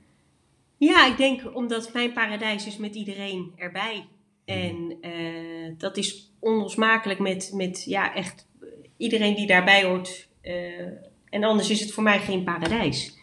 Ja, 0.77 1.07
ik 1.07 1.17
denk 1.17 1.57
omdat 1.57 1.93
mijn 1.93 2.13
paradijs 2.13 2.67
is 2.67 2.77
met 2.77 2.95
iedereen 2.95 3.53
erbij. 3.57 4.07
En 4.45 4.97
uh, 5.03 5.73
dat 5.79 5.97
is 5.97 6.33
onlosmakelijk 6.39 7.19
met, 7.19 7.51
met 7.55 7.85
ja, 7.85 8.15
echt 8.15 8.47
iedereen 8.97 9.35
die 9.35 9.47
daarbij 9.47 9.85
hoort. 9.85 10.29
Uh, 10.43 10.53
en 11.31 11.45
anders 11.45 11.71
is 11.71 11.81
het 11.81 11.93
voor 11.93 12.03
mij 12.03 12.19
geen 12.19 12.45
paradijs. 12.45 13.23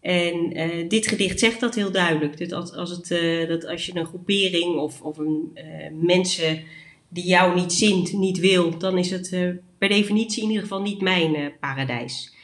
En 0.00 0.54
dit 0.88 1.06
gedicht 1.06 1.38
zegt 1.38 1.60
dat 1.60 1.74
heel 1.74 1.92
duidelijk. 1.92 2.38
Dat 2.38 2.52
als, 2.52 2.72
als, 2.72 2.90
het, 2.90 3.08
dat 3.48 3.66
als 3.66 3.86
je 3.86 3.96
een 3.96 4.06
groepering 4.06 4.76
of, 4.76 5.02
of 5.02 5.18
een, 5.18 5.58
mensen 6.00 6.62
die 7.08 7.26
jou 7.26 7.54
niet 7.54 7.72
zint, 7.72 8.12
niet 8.12 8.38
wil, 8.38 8.78
dan 8.78 8.98
is 8.98 9.10
het 9.10 9.30
per 9.78 9.88
definitie 9.88 10.42
in 10.42 10.48
ieder 10.48 10.62
geval 10.62 10.82
niet 10.82 11.00
mijn 11.00 11.52
paradijs. 11.60 12.34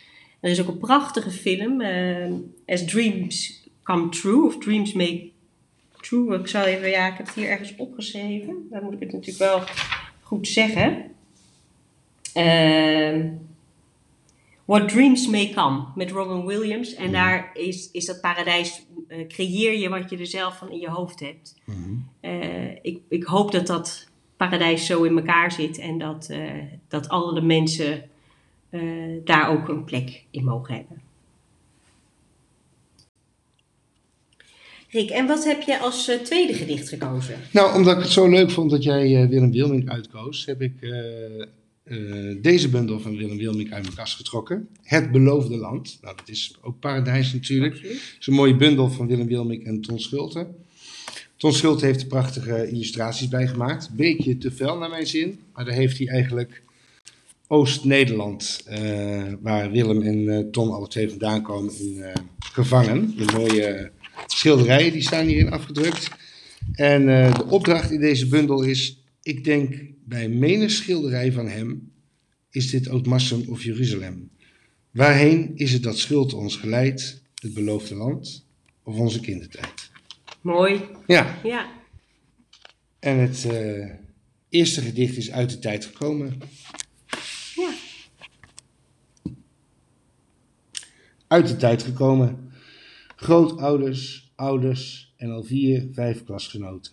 Er 0.40 0.50
is 0.50 0.60
ook 0.60 0.68
een 0.68 0.78
prachtige 0.78 1.30
film, 1.30 1.82
As 2.66 2.84
Dreams 2.84 3.64
Come 3.82 4.08
True, 4.08 4.46
of 4.46 4.58
Dreams 4.58 4.92
Make 4.92 5.30
True. 6.04 6.38
Ik 6.38 6.46
zal 6.46 6.64
even, 6.64 6.88
ja, 6.88 7.06
ik 7.06 7.16
heb 7.16 7.26
het 7.26 7.34
hier 7.34 7.48
ergens 7.48 7.76
opgeschreven. 7.76 8.66
Dan 8.70 8.82
moet 8.82 8.92
ik 8.92 9.00
het 9.00 9.12
natuurlijk 9.12 9.38
wel 9.38 9.62
goed 10.20 10.48
zeggen. 10.48 11.10
Ehm 12.32 13.28
What 14.64 14.88
Dreams 14.88 15.26
May 15.26 15.52
Come 15.54 15.84
met 15.94 16.10
Robin 16.10 16.46
Williams. 16.46 16.94
En 16.94 17.12
daar 17.12 17.50
is, 17.54 17.90
is 17.90 18.06
dat 18.06 18.20
paradijs, 18.20 18.86
uh, 19.08 19.26
creëer 19.26 19.78
je 19.78 19.88
wat 19.88 20.10
je 20.10 20.18
er 20.18 20.26
zelf 20.26 20.58
van 20.58 20.70
in 20.70 20.80
je 20.80 20.90
hoofd 20.90 21.20
hebt. 21.20 21.54
Mm-hmm. 21.64 22.08
uh, 22.20 22.70
ik, 22.82 23.00
ik 23.08 23.24
hoop 23.24 23.52
dat 23.52 23.66
dat 23.66 24.08
paradijs 24.36 24.86
zo 24.86 25.02
in 25.02 25.16
elkaar 25.16 25.52
zit 25.52 25.78
en 25.78 25.98
dat, 25.98 26.28
uh, 26.30 26.52
dat 26.88 27.08
alle 27.08 27.40
mensen 27.40 28.08
daar 29.24 29.48
ook 29.48 29.68
een 29.68 29.84
plek 29.84 30.24
in 30.30 30.44
mogen 30.44 30.74
hebben. 30.74 31.03
Rick, 34.94 35.10
en 35.10 35.26
wat 35.26 35.44
heb 35.44 35.62
je 35.62 35.78
als 35.78 36.10
tweede 36.24 36.54
gedicht 36.54 36.88
gekozen? 36.88 37.34
Nou, 37.50 37.76
omdat 37.76 37.96
ik 37.96 38.02
het 38.02 38.12
zo 38.12 38.28
leuk 38.28 38.50
vond 38.50 38.70
dat 38.70 38.82
jij 38.82 39.28
Willem 39.28 39.50
Wilming 39.50 39.88
uitkoos, 39.88 40.46
heb 40.46 40.62
ik 40.62 40.72
uh, 40.80 42.42
deze 42.42 42.68
bundel 42.68 43.00
van 43.00 43.16
Willem 43.16 43.36
Wilming 43.36 43.72
uit 43.72 43.82
mijn 43.82 43.94
kast 43.94 44.16
getrokken. 44.16 44.68
Het 44.82 45.12
Beloofde 45.12 45.56
Land. 45.56 45.98
Nou, 46.02 46.16
dat 46.16 46.28
is 46.28 46.56
ook 46.62 46.78
paradijs 46.78 47.32
natuurlijk. 47.32 47.74
Het 47.74 48.16
is 48.20 48.26
een 48.26 48.34
mooie 48.34 48.56
bundel 48.56 48.90
van 48.90 49.06
Willem 49.06 49.26
Wilming 49.26 49.64
en 49.64 49.80
Ton 49.80 50.00
Schulte. 50.00 50.46
Ton 51.36 51.52
Schulte 51.52 51.84
heeft 51.84 52.00
er 52.00 52.06
prachtige 52.06 52.68
illustraties 52.68 53.28
bij 53.28 53.46
gemaakt. 53.46 53.90
Beetje 53.96 54.38
te 54.38 54.50
fel 54.50 54.78
naar 54.78 54.90
mijn 54.90 55.06
zin, 55.06 55.38
maar 55.54 55.64
daar 55.64 55.74
heeft 55.74 55.98
hij 55.98 56.06
eigenlijk 56.08 56.62
Oost-Nederland, 57.46 58.64
waar 59.40 59.70
Willem 59.70 60.02
en 60.02 60.50
Ton 60.50 60.72
alle 60.72 60.88
twee 60.88 61.08
vandaan 61.08 61.42
komen, 61.42 61.74
in 61.78 62.02
gevangen. 62.38 63.14
De 63.16 63.32
mooie 63.36 63.90
schilderijen 64.26 64.92
die 64.92 65.02
staan 65.02 65.26
hierin 65.26 65.50
afgedrukt. 65.50 66.10
En 66.72 67.06
de 67.06 67.46
opdracht 67.48 67.90
in 67.90 68.00
deze 68.00 68.26
bundel 68.26 68.62
is, 68.62 69.04
ik 69.22 69.44
denk 69.44 69.74
bij 70.04 70.28
menig 70.28 70.70
schilderij 70.70 71.32
van 71.32 71.48
hem 71.48 71.92
is 72.50 72.70
dit 72.70 72.88
Oud-Massum 72.88 73.44
of 73.48 73.62
Jeruzalem. 73.62 74.30
Waarheen 74.90 75.52
is 75.56 75.72
het 75.72 75.82
dat 75.82 75.98
schuld 75.98 76.32
ons 76.32 76.56
geleid, 76.56 77.22
het 77.34 77.54
beloofde 77.54 77.94
land 77.94 78.46
of 78.82 78.96
onze 78.96 79.20
kindertijd? 79.20 79.90
Mooi. 80.40 80.80
Ja. 81.06 81.38
Ja. 81.42 81.72
En 82.98 83.18
het 83.18 83.44
uh, 83.44 83.90
eerste 84.48 84.80
gedicht 84.80 85.16
is 85.16 85.30
uit 85.30 85.50
de 85.50 85.58
tijd 85.58 85.84
gekomen. 85.84 86.38
Ja. 87.54 87.74
Uit 91.26 91.48
de 91.48 91.56
tijd 91.56 91.82
gekomen. 91.82 92.43
Grootouders, 93.24 94.32
ouders 94.34 95.14
en 95.16 95.30
al 95.30 95.42
vier, 95.42 95.88
vijf 95.92 96.24
klasgenoten. 96.24 96.92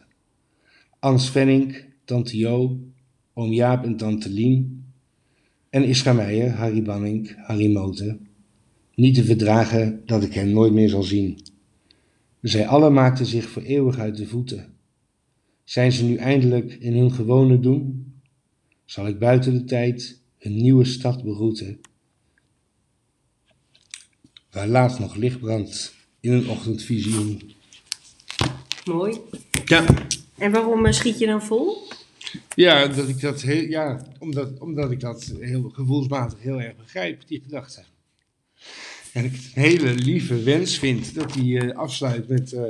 Ans 0.99 1.29
Venning, 1.29 1.85
Tante 2.05 2.37
Jo, 2.37 2.79
oom 3.33 3.51
Jaap 3.51 3.83
en 3.83 3.97
tante 3.97 4.29
Lien 4.29 4.85
en 5.69 5.83
Ischa 5.83 6.13
Meijer, 6.13 6.51
Harry 6.51 6.81
Banning, 6.81 7.35
Harry 7.35 7.71
Moten. 7.71 8.27
Niet 8.95 9.15
te 9.15 9.23
verdragen 9.23 10.01
dat 10.05 10.23
ik 10.23 10.33
hen 10.33 10.51
nooit 10.51 10.73
meer 10.73 10.89
zal 10.89 11.03
zien. 11.03 11.39
Zij 12.41 12.67
allen 12.67 12.93
maakten 12.93 13.25
zich 13.25 13.49
voor 13.49 13.61
eeuwig 13.61 13.97
uit 13.97 14.17
de 14.17 14.27
voeten. 14.27 14.73
Zijn 15.63 15.91
ze 15.91 16.05
nu 16.05 16.15
eindelijk 16.15 16.73
in 16.73 16.97
hun 16.97 17.11
gewone 17.11 17.59
doen? 17.59 18.13
Zal 18.85 19.07
ik 19.07 19.19
buiten 19.19 19.53
de 19.53 19.63
tijd 19.63 20.21
een 20.39 20.55
nieuwe 20.55 20.85
stad 20.85 21.23
begroeten? 21.23 21.79
Waar 24.51 24.67
laat 24.67 24.99
nog 24.99 25.15
licht 25.15 25.39
brandt 25.39 25.99
in 26.21 26.31
een 26.31 26.49
ochtendvisioen. 26.49 27.53
Mooi. 28.85 29.19
Ja. 29.65 29.85
En 30.37 30.51
waarom 30.51 30.85
eh, 30.85 30.93
schiet 30.93 31.19
je 31.19 31.25
dan 31.25 31.43
vol? 31.43 31.87
Ja, 32.55 32.87
dat 32.87 33.07
ik 33.07 33.21
dat 33.21 33.41
heel, 33.41 33.69
ja 33.69 34.05
omdat, 34.19 34.59
omdat 34.59 34.91
ik 34.91 34.99
dat 34.99 35.33
heel 35.39 35.69
gevoelsmatig 35.69 36.39
heel 36.39 36.61
erg 36.61 36.75
begrijp, 36.75 37.27
die 37.27 37.41
gedachte. 37.41 37.83
En 39.13 39.25
ik 39.25 39.31
het 39.31 39.51
een 39.55 39.61
hele 39.61 39.93
lieve 39.93 40.43
wens 40.43 40.79
vind 40.79 41.15
dat 41.15 41.33
hij 41.33 41.43
uh, 41.43 41.77
afsluit 41.77 42.27
met 42.27 42.51
uh, 42.51 42.61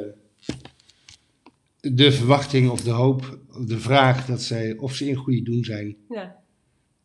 de 1.79 2.11
verwachting 2.11 2.69
of 2.69 2.81
de 2.81 2.89
hoop, 2.89 3.39
de 3.67 3.79
vraag 3.79 4.25
dat 4.25 4.41
zij, 4.41 4.77
of 4.77 4.95
ze 4.95 5.07
in 5.07 5.15
goede 5.15 5.41
doen 5.41 5.63
zijn. 5.63 5.95
Ja. 6.09 6.35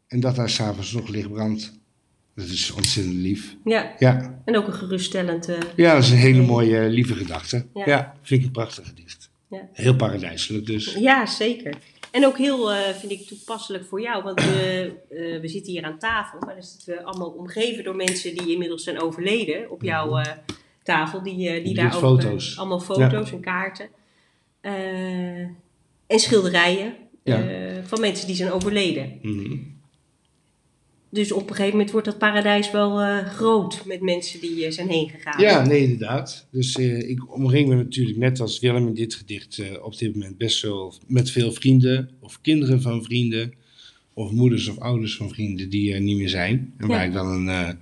En 0.07 0.21
dat 0.21 0.37
daar 0.37 0.51
s'avonds 0.51 0.93
nog 0.93 1.09
licht 1.09 1.33
brandt. 1.33 1.73
Dat 2.37 2.47
is 2.47 2.71
ontzettend 2.71 3.15
lief. 3.15 3.57
Ja. 3.65 3.95
ja. 3.99 4.41
En 4.45 4.57
ook 4.57 4.67
een 4.67 4.73
geruststellend. 4.73 5.49
Uh, 5.49 5.57
ja, 5.77 5.95
dat 5.95 6.03
is 6.03 6.11
een 6.11 6.17
hele 6.17 6.43
mooie, 6.43 6.89
lieve 6.89 7.15
gedachte. 7.15 7.67
Ja. 7.75 7.83
ja 7.87 8.15
vind 8.23 8.41
ik 8.41 8.47
een 8.47 8.53
prachtig 8.53 8.87
gedicht. 8.87 9.31
Ja. 9.49 9.69
Heel 9.73 9.97
paradijselijk 9.97 10.67
dus. 10.67 10.95
Ja, 10.95 11.27
zeker. 11.27 11.75
En 12.11 12.27
ook 12.27 12.39
heel, 12.39 12.73
uh, 12.73 12.79
vind 12.79 13.13
ik, 13.13 13.27
toepasselijk 13.27 13.85
voor 13.85 14.01
jou. 14.01 14.23
Want 14.23 14.41
we, 14.45 14.93
uh, 15.11 15.41
we 15.41 15.49
zitten 15.49 15.73
hier 15.73 15.83
aan 15.83 15.99
tafel, 15.99 16.39
maar 16.41 16.55
dan 16.55 16.63
zitten 16.63 16.95
we 16.95 17.05
allemaal 17.05 17.29
omgeven 17.29 17.85
door 17.85 17.97
mensen 17.97 18.37
die 18.37 18.53
inmiddels 18.53 18.85
zijn 18.85 19.01
overleden 19.01 19.71
op 19.71 19.83
jouw 19.83 20.19
uh, 20.19 20.25
tafel. 20.83 21.23
Die, 21.23 21.63
die 21.63 21.75
daar 21.75 21.95
ook 21.95 22.01
foto's. 22.01 22.59
allemaal 22.59 22.81
foto's 22.81 23.29
ja. 23.29 23.37
en 23.37 23.41
kaarten. 23.41 23.89
en 26.07 26.19
schilderijen 26.19 26.95
van 27.83 28.01
mensen 28.01 28.27
die 28.27 28.37
zijn 28.37 28.53
overleden. 28.53 29.19
Mm 29.23 29.39
-hmm. 29.39 29.76
Dus 31.17 31.33
op 31.33 31.43
een 31.43 31.55
gegeven 31.55 31.71
moment 31.71 31.91
wordt 31.91 32.07
dat 32.07 32.19
paradijs 32.19 32.71
wel 32.71 33.03
uh, 33.03 33.27
groot 33.27 33.85
met 33.85 34.01
mensen 34.01 34.41
die 34.41 34.65
uh, 34.65 34.71
zijn 34.71 34.89
heen 34.89 35.09
gegaan. 35.09 35.43
Ja, 35.43 35.67
nee, 35.67 35.83
inderdaad. 35.83 36.47
Dus 36.51 36.77
uh, 36.77 37.09
ik 37.09 37.35
omring 37.35 37.69
me 37.69 37.75
natuurlijk, 37.75 38.19
net 38.19 38.41
als 38.41 38.61
Willem 38.61 38.87
in 38.87 38.95
dit 38.95 39.15
gedicht, 39.15 39.63
op 39.83 39.99
dit 39.99 40.15
moment 40.15 40.39
best 40.39 40.63
wel 40.63 40.95
met 41.07 41.31
veel 41.31 41.53
vrienden 41.53 42.11
of 42.21 42.41
kinderen 42.41 42.83
van 42.83 43.03
vrienden. 43.03 43.55
of 44.15 44.31
moeders 44.31 44.69
of 44.69 44.79
ouders 44.79 45.17
van 45.17 45.29
vrienden 45.29 45.71
die 45.71 45.95
er 45.95 46.01
niet 46.01 46.17
meer 46.17 46.29
zijn. 46.29 46.75
En 46.79 46.87
waar 46.87 47.07
ik 47.07 47.13
dan 47.13 47.27
een 47.27 47.49
eh, 47.49 47.75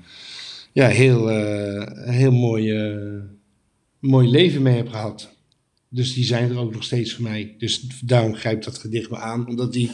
ja, 0.72 0.88
heel, 0.88 1.30
eh, 1.30 2.08
heel 2.10 2.32
mooi, 2.32 2.70
eh, 2.70 3.20
mooi 3.98 4.28
leven 4.28 4.62
mee 4.62 4.76
heb 4.76 4.88
gehad. 4.88 5.33
Dus 5.94 6.14
die 6.14 6.24
zijn 6.24 6.50
er 6.50 6.58
ook 6.58 6.72
nog 6.72 6.84
steeds 6.84 7.14
voor 7.14 7.22
mij. 7.22 7.54
Dus 7.58 7.80
daarom 8.00 8.34
grijpt 8.34 8.64
dat 8.64 8.78
gedicht 8.78 9.10
me 9.10 9.16
aan. 9.16 9.48
Omdat 9.48 9.72
die, 9.72 9.90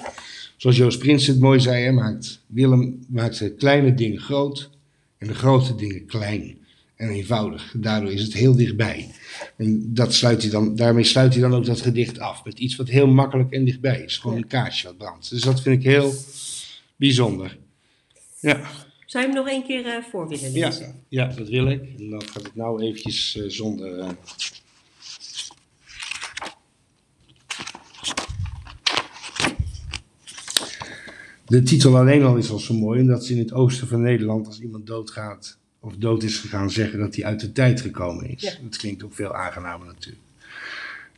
zoals 0.57 0.77
Joost 0.77 0.99
Prins 0.99 1.27
het 1.27 1.41
mooi 1.41 1.61
zei, 1.61 1.85
hè, 1.85 1.93
maakt, 1.93 2.41
Willem 2.47 3.05
maakt 3.09 3.39
de 3.39 3.55
kleine 3.55 3.95
dingen 3.95 4.21
groot 4.21 4.71
en 5.19 5.27
de 5.27 5.35
grote 5.35 5.75
dingen 5.75 6.07
klein 6.07 6.59
en 6.97 7.09
eenvoudig. 7.09 7.75
Daardoor 7.77 8.13
is 8.13 8.23
het 8.23 8.33
heel 8.33 8.57
dichtbij. 8.57 9.11
En 9.57 9.95
dat 9.95 10.15
sluit 10.15 10.43
hij 10.43 10.51
dan, 10.51 10.77
daarmee 10.77 11.05
sluit 11.05 11.33
hij 11.33 11.43
dan 11.43 11.55
ook 11.55 11.65
dat 11.65 11.81
gedicht 11.81 12.19
af. 12.19 12.45
Met 12.45 12.59
iets 12.59 12.77
wat 12.77 12.89
heel 12.89 13.07
makkelijk 13.07 13.53
en 13.53 13.65
dichtbij 13.65 14.01
is. 14.01 14.17
Gewoon 14.19 14.37
een 14.37 14.47
kaarsje 14.47 14.87
wat 14.87 14.97
brandt. 14.97 15.31
Dus 15.31 15.43
dat 15.43 15.63
vind 15.63 15.79
ik 15.79 15.91
heel 15.91 16.15
bijzonder. 16.97 17.59
Ja, 18.41 18.71
Zou 19.07 19.27
je 19.27 19.31
hem 19.31 19.39
nog 19.43 19.49
één 19.49 19.65
keer 19.65 19.87
eh, 19.87 20.03
voor 20.11 20.29
willen 20.29 20.53
lezen? 20.53 21.05
ja, 21.09 21.27
dat 21.27 21.49
wil 21.49 21.67
ik. 21.67 21.83
En 21.99 22.11
dan 22.11 22.23
gaat 22.23 22.43
het 22.43 22.55
nou 22.55 22.83
eventjes 22.83 23.37
eh, 23.37 23.45
zonder... 23.49 23.99
eh, 23.99 24.09
De 31.51 31.63
titel 31.63 31.97
alleen 31.97 32.23
al 32.23 32.37
is 32.37 32.51
al 32.51 32.59
zo 32.59 32.75
mooi, 32.75 33.01
omdat 33.01 33.25
ze 33.25 33.33
in 33.33 33.39
het 33.39 33.53
oosten 33.53 33.89
van 33.89 34.01
Nederland, 34.01 34.47
als 34.47 34.61
iemand 34.61 34.87
doodgaat 34.87 35.59
of 35.81 35.97
dood 35.97 36.23
is 36.23 36.39
gegaan, 36.39 36.71
zeggen 36.71 36.99
dat 36.99 37.15
hij 37.15 37.25
uit 37.25 37.41
de 37.41 37.53
tijd 37.53 37.81
gekomen 37.81 38.29
is. 38.29 38.43
Ja. 38.43 38.53
Dat 38.63 38.77
klinkt 38.77 39.03
ook 39.03 39.15
veel 39.15 39.35
aangenamer 39.35 39.87
natuurlijk. 39.87 40.25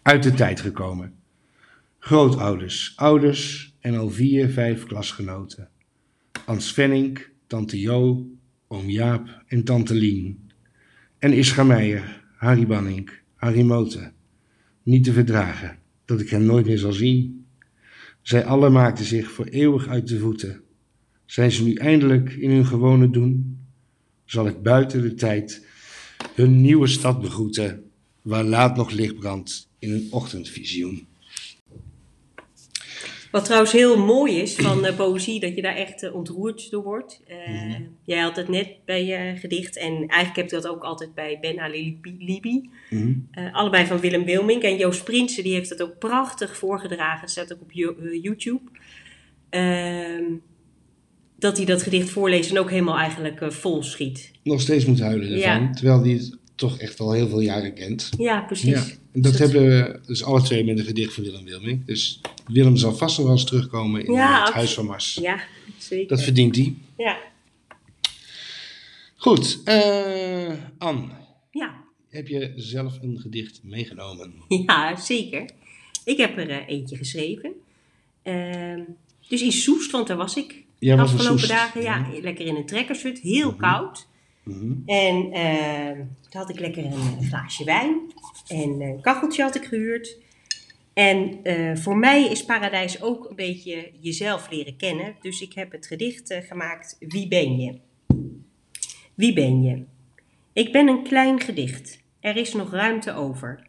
Uit 0.03 0.23
de 0.23 0.35
tijd 0.35 0.61
gekomen. 0.61 1.15
Grootouders, 1.99 2.93
ouders 2.97 3.75
en 3.81 3.95
al 3.95 4.11
vier, 4.11 4.49
vijf 4.49 4.85
klasgenoten. 4.85 5.69
Ans 6.45 6.73
Venning, 6.73 7.27
tante 7.47 7.81
Jo, 7.81 8.27
oom 8.69 8.91
Jaap 8.91 9.43
en 9.47 9.65
tante 9.65 9.95
Lien. 9.95 10.51
En 11.19 11.33
Ischa 11.33 11.63
Meijer, 11.63 12.25
Harry 12.37 12.67
Banning, 12.67 13.11
Harry 13.35 13.63
Moten. 13.63 14.13
Niet 14.83 15.05
te 15.05 15.13
verdragen 15.13 15.79
dat 16.05 16.21
ik 16.21 16.31
hen 16.31 16.45
nooit 16.45 16.67
meer 16.67 16.79
zal 16.79 16.93
zien. 16.93 17.42
Zij 18.23 18.45
allen 18.45 18.73
maakten 18.73 19.05
zich 19.05 19.31
voor 19.31 19.45
eeuwig 19.45 19.89
uit 19.89 20.09
de 20.09 20.19
voeten. 20.19 20.63
Zijn 21.25 21.53
ze 21.53 21.65
nu 21.65 21.75
eindelijk 21.75 22.33
in 22.33 22.51
hun 22.51 22.67
gewone 22.67 23.11
doen? 23.11 23.59
Zal 24.25 24.47
ik 24.47 24.63
buiten 24.63 25.03
de 25.03 25.15
tijd 25.15 25.67
hun 26.35 26.61
nieuwe 26.61 26.87
stad 26.87 27.21
begroeten, 27.21 27.91
waar 28.23 28.45
laat 28.45 28.77
nog 28.77 28.91
licht 28.91 29.19
brandt 29.19 29.69
in 29.79 29.93
een 29.93 30.09
ochtendvisioen. 30.11 31.07
Wat 33.33 33.45
trouwens 33.45 33.73
heel 33.73 33.99
mooi 33.99 34.37
is 34.41 34.55
van 34.55 34.85
eh, 34.85 34.97
poëzie, 34.97 35.41
dat 35.41 35.55
je 35.55 35.63
daar 35.63 35.77
echt 35.77 36.03
eh, 36.03 36.15
ontroerd 36.15 36.71
door 36.71 36.83
wordt. 36.83 37.21
Eh, 37.27 37.37
Mhm. 37.49 37.83
Jij 38.05 38.19
had 38.21 38.37
het 38.37 38.49
net 38.49 38.69
bij 38.85 39.05
je 39.05 39.37
gedicht 39.39 39.77
en 39.77 39.93
eigenlijk 39.93 40.37
heb 40.37 40.45
ik 40.45 40.51
dat 40.51 40.67
ook 40.67 40.83
altijd 40.83 41.15
bij 41.15 41.39
Ben 41.41 41.61
Ali 41.61 41.99
Libi. 42.19 42.71
Mhm. 42.91 43.13
Allebei 43.53 43.87
van 43.87 44.01
Willem 44.01 44.25
Wilmink. 44.25 44.63
En 44.63 44.77
Joost 44.77 45.05
Prinsen 45.05 45.43
die 45.43 45.55
heeft 45.55 45.71
het 45.71 45.83
ook 45.83 45.99
prachtig 45.99 46.57
voorgedragen. 46.57 47.21
Het 47.21 47.31
staat 47.31 47.53
ook 47.53 47.61
op 47.61 47.73
Yo- 47.73 47.97
YouTube. 48.23 48.61
Ehm, 49.51 50.25
dat 51.39 51.57
hij 51.57 51.67
dat 51.67 51.83
gedicht 51.83 52.11
voorleest 52.11 52.51
en 52.51 52.59
ook 52.59 52.71
helemaal 52.71 52.99
eigenlijk 52.99 53.53
vol 53.53 53.83
schiet. 53.83 54.31
Nog 54.43 54.61
steeds 54.61 54.85
moet 54.87 55.01
huilen 55.01 55.27
ervan, 55.33 55.63
Ja. 55.63 55.71
terwijl 55.71 56.01
hij 56.03 56.11
het 56.13 56.39
toch 56.55 56.79
echt 56.79 57.01
al 57.01 57.13
heel 57.13 57.29
veel 57.29 57.41
jaren 57.41 57.75
kent. 57.75 58.11
Ja, 58.19 58.41
precies. 58.41 58.71
Ja, 58.71 58.85
en 59.13 59.21
dat 59.21 59.33
Dus 59.33 59.41
hebben 59.41 59.63
we 59.63 60.01
dus 60.07 60.25
alle 60.25 60.43
twee 60.43 60.65
met 60.65 60.79
een 60.79 60.85
gedicht 60.85 61.15
van 61.15 61.25
Willem 61.25 61.45
Wilming. 61.45 61.85
Dus 61.87 62.21
Willem 62.47 62.77
zal 62.77 62.95
vast 62.95 63.17
nog 63.17 63.27
wel 63.27 63.37
eens 63.37 63.45
terugkomen 63.45 64.05
in 64.07 64.13
Ja, 64.13 64.45
het. 64.45 64.55
Huis 64.55 64.75
van 64.75 64.87
Mars. 64.87 65.15
Ja, 65.15 65.41
zeker. 65.79 66.09
Dat 66.09 66.23
verdient 66.23 66.57
hij. 66.57 66.75
Ja. 66.97 67.19
Goed, 69.17 69.61
eh 69.65 70.53
Anne, 70.79 71.05
Ja. 71.51 71.75
heb 72.09 72.29
je 72.29 72.53
zelf 72.57 72.99
een 73.03 73.19
gedicht 73.21 73.61
meegenomen? 73.63 74.33
ja, 74.67 74.97
zeker. 74.97 75.51
Ik 76.05 76.17
heb 76.17 76.39
er 76.39 76.51
eh, 76.51 76.69
eentje 76.69 76.97
geschreven. 76.97 77.53
Ehm, 78.23 78.81
dus 79.29 79.43
in 79.43 79.53
Soest, 79.53 79.91
want 79.91 80.07
daar 80.07 80.17
was 80.17 80.37
ik 80.37 80.65
Jij 80.79 80.97
de 80.97 81.01
was 81.03 81.11
in 81.13 81.19
afgelopen 81.19 81.49
dagen. 81.49 81.83
Ja, 81.83 82.07
lekker 82.23 82.47
in 82.47 82.57
een 82.57 82.67
trekkershut, 82.67 83.19
heel 83.19 83.55
koud. 83.55 84.07
Mhm. 84.43 84.73
En 84.87 85.33
ehm, 85.33 85.97
toen 85.97 86.41
had 86.41 86.51
ik 86.51 86.59
lekker 86.59 86.85
een 86.85 87.23
glaasje 87.23 87.65
wijn. 87.65 88.01
En 88.47 88.81
een 88.81 89.01
kacheltje 89.01 89.43
had 89.43 89.55
ik 89.55 89.65
gehuurd. 89.65 90.17
En 90.93 91.43
eh, 91.43 91.77
voor 91.77 91.97
mij 91.97 92.31
is 92.31 92.45
paradijs 92.45 93.03
ook 93.03 93.31
een 93.31 93.37
beetje 93.37 93.91
jezelf 94.01 94.51
leren 94.51 94.77
kennen. 94.77 95.17
Dus 95.21 95.41
ik 95.41 95.53
heb 95.53 95.73
het 95.73 95.87
gedicht 95.87 96.31
eh, 96.31 96.43
gemaakt 96.43 96.97
Wie 96.99 97.29
ben 97.29 97.59
je? 97.59 97.79
Wie 99.15 99.33
ben 99.33 99.63
je? 99.63 99.85
Ik 100.53 100.73
ben 100.73 100.89
een 100.89 101.03
klein 101.03 101.41
gedicht. 101.41 102.01
Er 102.21 102.37
is 102.37 102.53
nog 102.53 102.71
ruimte 102.71 103.15
over. 103.15 103.67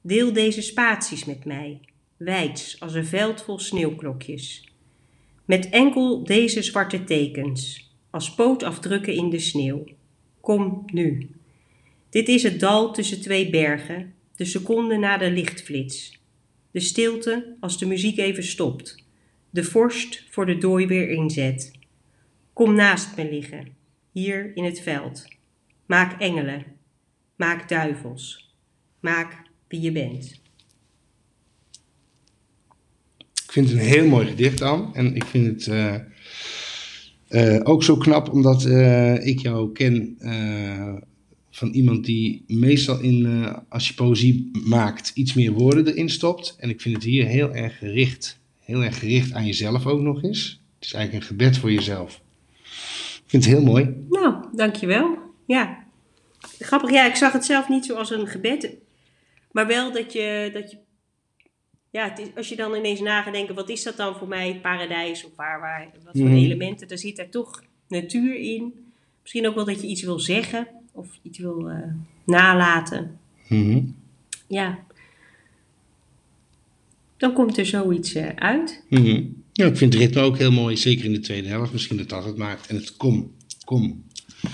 Deel 0.00 0.32
deze 0.32 0.62
spaties 0.62 1.24
met 1.24 1.44
mij. 1.44 1.80
Wijds 2.16 2.80
als 2.80 2.94
een 2.94 3.06
veld 3.06 3.42
vol 3.42 3.58
sneeuwklokjes. 3.58 4.68
Met 5.44 5.70
enkel 5.70 6.24
deze 6.24 6.62
zwarte 6.62 7.04
tekens. 7.04 7.91
Als 8.12 8.34
pootafdrukken 8.34 9.14
in 9.14 9.30
de 9.30 9.38
sneeuw. 9.38 9.84
Kom 10.40 10.82
nu. 10.86 11.30
Dit 12.10 12.28
is 12.28 12.42
het 12.42 12.60
dal 12.60 12.92
tussen 12.92 13.20
twee 13.20 13.50
bergen, 13.50 14.14
de 14.36 14.44
seconde 14.44 14.96
na 14.96 15.16
de 15.16 15.30
lichtflits. 15.30 16.20
De 16.70 16.80
stilte 16.80 17.56
als 17.60 17.78
de 17.78 17.86
muziek 17.86 18.18
even 18.18 18.44
stopt. 18.44 19.04
De 19.50 19.64
vorst 19.64 20.24
voor 20.30 20.46
de 20.46 20.58
dooi 20.58 20.86
weer 20.86 21.08
inzet. 21.08 21.72
Kom 22.52 22.74
naast 22.74 23.16
me 23.16 23.30
liggen, 23.30 23.68
hier 24.10 24.56
in 24.56 24.64
het 24.64 24.80
veld. 24.80 25.28
Maak 25.86 26.20
engelen. 26.20 26.64
Maak 27.36 27.68
duivels. 27.68 28.54
Maak 29.00 29.42
wie 29.68 29.80
je 29.80 29.92
bent. 29.92 30.40
Ik 33.44 33.52
vind 33.52 33.68
het 33.68 33.78
een 33.78 33.84
heel 33.84 34.08
mooi 34.08 34.26
gedicht, 34.26 34.60
Anne. 34.60 34.94
En 34.94 35.14
ik 35.14 35.24
vind 35.24 35.46
het 35.46 35.66
eh, 35.66 35.94
eh, 37.32 37.60
ook 37.62 37.82
zo 37.82 37.96
knap 37.96 38.32
omdat 38.32 38.64
eh, 38.64 39.26
ik 39.26 39.38
jou 39.38 39.72
ken 39.72 40.16
eh, 40.18 40.94
van 41.50 41.68
iemand 41.70 42.04
die 42.04 42.44
meestal 42.46 43.00
in, 43.00 43.46
als 43.68 43.88
je 43.88 43.94
poëzie 43.94 44.50
maakt, 44.64 45.10
iets 45.14 45.34
meer 45.34 45.52
woorden 45.52 45.86
erin 45.86 46.10
stopt. 46.10 46.56
En 46.58 46.68
ik 46.68 46.80
vind 46.80 46.94
het 46.94 47.04
hier 47.04 47.26
heel 47.26 47.54
erg 47.54 47.78
gericht. 47.78 48.38
Heel 48.60 48.84
erg 48.84 48.98
gericht 48.98 49.32
aan 49.32 49.46
jezelf 49.46 49.86
ook 49.86 50.00
nog 50.00 50.22
eens. 50.22 50.60
Het 50.74 50.84
is 50.84 50.92
eigenlijk 50.92 51.24
een 51.24 51.30
gebed 51.30 51.58
voor 51.58 51.72
jezelf. 51.72 52.20
Ik 53.14 53.22
vind 53.26 53.44
het 53.44 53.54
heel 53.54 53.64
mooi. 53.64 53.94
Nou, 54.10 54.34
dankjewel. 54.52 55.18
Ja. 55.46 55.84
Grappig, 56.58 56.90
ja, 56.90 57.06
ik 57.06 57.16
zag 57.16 57.32
het 57.32 57.44
zelf 57.44 57.68
niet 57.68 57.84
zo 57.84 57.94
als 57.94 58.10
een 58.10 58.26
gebed. 58.26 58.70
Maar 59.52 59.66
wel 59.66 59.92
dat 59.92 60.12
je, 60.12 60.50
dat 60.52 60.70
je 60.70 60.76
ja, 61.92 62.08
het 62.08 62.18
is, 62.18 62.26
als 62.36 62.48
je 62.48 62.56
dan 62.56 62.74
ineens 62.74 63.00
na 63.00 63.22
gaat 63.22 63.32
denken, 63.32 63.54
wat 63.54 63.68
is 63.68 63.82
dat 63.82 63.96
dan 63.96 64.14
voor 64.16 64.28
mij, 64.28 64.58
paradijs 64.62 65.24
of 65.24 65.30
waar, 65.36 65.60
waar 65.60 65.88
wat 66.04 66.16
voor 66.18 66.26
Mhm. 66.28 66.36
elementen, 66.36 66.88
daar 66.88 66.98
zit 66.98 67.18
er 67.18 67.28
toch 67.28 67.62
natuur 67.88 68.34
in. 68.34 68.72
Misschien 69.22 69.46
ook 69.46 69.54
wel 69.54 69.64
dat 69.64 69.80
je 69.80 69.86
iets 69.86 70.02
wil 70.02 70.18
zeggen 70.20 70.68
of 70.92 71.18
iets 71.22 71.38
wil 71.38 71.70
eh, 71.70 71.78
nalaten. 72.24 73.18
Mhm. 73.48 73.80
Ja. 74.46 74.78
Dan 77.16 77.32
komt 77.32 77.58
er 77.58 77.66
zoiets 77.66 78.14
eh, 78.14 78.28
uit. 78.34 78.84
Mhm. 78.88 79.24
Ja, 79.52 79.66
ik 79.66 79.76
vind 79.76 79.92
het 79.92 80.02
ritme 80.02 80.20
ook 80.20 80.38
heel 80.38 80.52
mooi, 80.52 80.76
zeker 80.76 81.04
in 81.04 81.12
de 81.12 81.20
tweede 81.20 81.48
helft. 81.48 81.72
Misschien 81.72 81.96
dat 81.96 82.08
dat 82.08 82.24
het 82.24 82.36
maakt. 82.36 82.66
En 82.66 82.76
het 82.76 82.96
kom, 82.96 83.32
kom. 83.64 84.04
Wil 84.42 84.50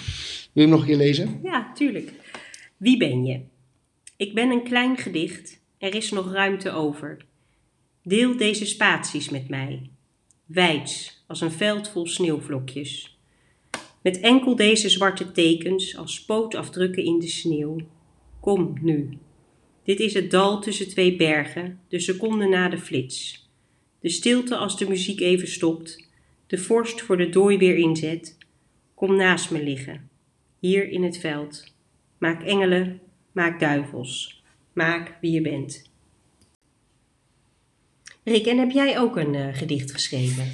je 0.52 0.60
hem 0.60 0.70
nog 0.70 0.80
een 0.80 0.86
keer 0.86 0.96
lezen? 0.96 1.40
Ja, 1.42 1.72
tuurlijk. 1.74 2.12
Wie 2.76 2.96
ben 2.96 3.24
je? 3.24 3.40
Ik 4.16 4.34
ben 4.34 4.50
een 4.50 4.62
klein 4.62 4.96
gedicht. 4.96 5.60
Er 5.78 5.94
is 5.94 6.10
nog 6.10 6.32
ruimte 6.32 6.70
over. 6.70 7.24
Deel 8.02 8.36
deze 8.36 8.66
spaties 8.66 9.28
met 9.28 9.48
mij. 9.48 9.90
Wijds 10.46 11.24
als 11.26 11.40
een 11.40 11.50
veld 11.50 11.88
vol 11.88 12.06
sneeuwvlokjes. 12.06 13.18
Met 14.02 14.20
enkel 14.20 14.56
deze 14.56 14.88
zwarte 14.88 15.32
tekens 15.32 15.96
als 15.96 16.14
spootafdrukken 16.14 17.04
in 17.04 17.18
de 17.18 17.28
sneeuw. 17.28 17.76
Kom 18.40 18.78
nu. 18.80 19.18
Dit 19.84 20.00
is 20.00 20.14
het 20.14 20.30
dal 20.30 20.60
tussen 20.60 20.88
twee 20.88 21.16
bergen, 21.16 21.80
de 21.88 22.00
seconde 22.00 22.48
na 22.48 22.68
de 22.68 22.78
flits. 22.78 23.48
De 24.00 24.08
stilte 24.08 24.56
als 24.56 24.78
de 24.78 24.88
muziek 24.88 25.20
even 25.20 25.48
stopt, 25.48 26.08
de 26.46 26.58
vorst 26.58 27.00
voor 27.00 27.16
de 27.16 27.28
dooi 27.28 27.58
weer 27.58 27.76
inzet. 27.76 28.38
Kom 28.94 29.16
naast 29.16 29.50
me 29.50 29.62
liggen 29.62 30.08
hier 30.58 30.88
in 30.88 31.02
het 31.02 31.18
veld. 31.18 31.74
Maak 32.18 32.42
engelen, 32.42 33.00
maak 33.32 33.60
duivels. 33.60 34.37
Maak 34.78 35.16
wie 35.20 35.32
je 35.32 35.42
bent. 35.42 35.82
Rick, 38.24 38.46
en 38.46 38.58
heb 38.58 38.70
jij 38.70 38.98
ook 38.98 39.16
een 39.16 39.34
eh, 39.34 39.46
gedicht 39.52 39.92
geschreven? 39.92 40.44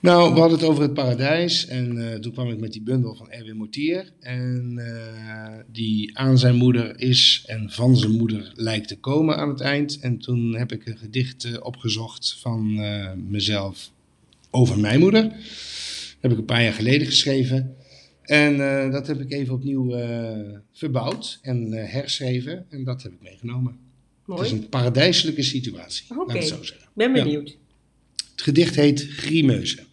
Nou, 0.00 0.34
we 0.34 0.40
hadden 0.40 0.58
het 0.58 0.68
over 0.68 0.82
het 0.82 0.94
paradijs. 0.94 1.66
En 1.66 2.12
eh, 2.12 2.18
toen 2.18 2.32
kwam 2.32 2.50
ik 2.50 2.60
met 2.60 2.72
die 2.72 2.82
bundel 2.82 3.14
van 3.14 3.30
Erwin 3.30 3.56
Mortier. 3.56 4.12
En 4.20 4.74
eh, 4.76 5.58
die 5.72 6.18
aan 6.18 6.38
zijn 6.38 6.54
moeder 6.54 7.00
is 7.00 7.44
en 7.46 7.70
van 7.70 7.96
zijn 7.96 8.12
moeder 8.12 8.52
lijkt 8.54 8.88
te 8.88 8.98
komen 8.98 9.36
aan 9.36 9.48
het 9.48 9.60
eind. 9.60 9.98
En 10.00 10.18
toen 10.18 10.56
heb 10.56 10.72
ik 10.72 10.86
een 10.86 10.98
gedicht 10.98 11.60
opgezocht 11.60 12.36
van 12.40 12.74
mezelf. 13.30 13.90
over 14.50 14.78
mijn 14.78 15.00
moeder. 15.00 15.22
Dat 15.22 16.20
heb 16.20 16.32
ik 16.32 16.38
een 16.38 16.44
paar 16.44 16.62
jaar 16.62 16.72
geleden 16.72 17.06
geschreven. 17.06 17.76
En 18.30 18.60
eh, 18.84 18.92
dat 18.92 19.06
heb 19.06 19.20
ik 19.20 19.32
even 19.32 19.54
opnieuw 19.54 19.94
eh, 19.94 20.58
verbouwd 20.72 21.38
en 21.42 21.72
uh, 21.72 21.92
herschreven. 21.92 22.66
En 22.68 22.84
dat 22.84 23.02
heb 23.02 23.12
ik 23.12 23.20
meegenomen. 23.22 23.78
Mooi. 24.24 24.40
Het 24.40 24.52
is 24.52 24.58
een 24.58 24.68
paradijselijke 24.68 25.42
situatie, 25.42 26.04
Oké, 26.10 26.18
laat 26.18 26.30
ik 26.30 26.40
het 26.40 26.48
zo 26.48 26.62
zeggen. 26.62 26.88
ben 26.94 27.14
Ja. 27.14 27.22
benieuwd. 27.22 27.56
Het 28.30 28.42
gedicht 28.42 28.74
heet 28.74 29.06
Grimeuze. 29.10 29.84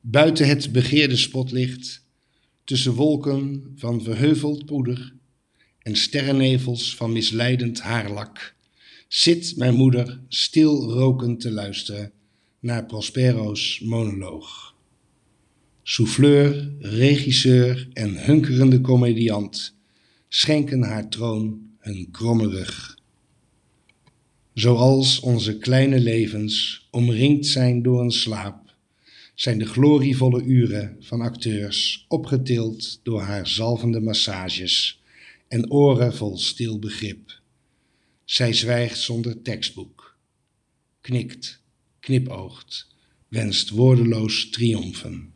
Buiten 0.00 0.48
het 0.48 0.72
begeerde 0.72 1.16
spotlicht, 1.16 2.04
tussen 2.64 2.92
wolken 2.92 3.72
van 3.76 4.02
verheuveld 4.02 4.64
poeder 4.64 5.12
en 5.78 5.96
sterrennevels 5.96 6.96
van 6.96 7.12
misleidend 7.12 7.80
haarlak, 7.80 8.54
zit 9.08 9.56
mijn 9.56 9.74
moeder 9.74 10.20
stil 10.28 10.92
rokend 10.92 11.40
te 11.40 11.50
luisteren 11.50 12.12
naar 12.58 12.86
Prospero's 12.86 13.80
monoloog. 13.84 14.70
Souffleur, 15.82 16.72
regisseur 16.78 17.88
en 17.92 18.24
hunkerende 18.24 18.80
komediant 18.80 19.76
schenken 20.28 20.82
haar 20.82 21.08
troon 21.08 21.60
hun 21.78 22.08
kromme 22.10 22.48
rug. 22.48 22.98
Zoals 24.54 25.20
onze 25.20 25.58
kleine 25.58 26.00
levens 26.00 26.86
omringd 26.90 27.46
zijn 27.46 27.82
door 27.82 28.00
een 28.00 28.10
slaap, 28.10 28.74
zijn 29.34 29.58
de 29.58 29.66
glorievolle 29.66 30.42
uren 30.42 30.96
van 31.00 31.20
acteurs 31.20 32.04
opgetild 32.08 33.00
door 33.02 33.20
haar 33.20 33.46
zalvende 33.46 34.00
massages 34.00 35.02
en 35.48 35.70
oren 35.70 36.14
vol 36.14 36.38
stil 36.38 36.78
begrip. 36.78 37.40
Zij 38.24 38.52
zwijgt 38.52 38.98
zonder 38.98 39.42
tekstboek, 39.42 40.16
knikt, 41.00 41.62
knipoogt, 42.00 42.86
wenst 43.28 43.70
woordeloos 43.70 44.50
triomfen. 44.50 45.29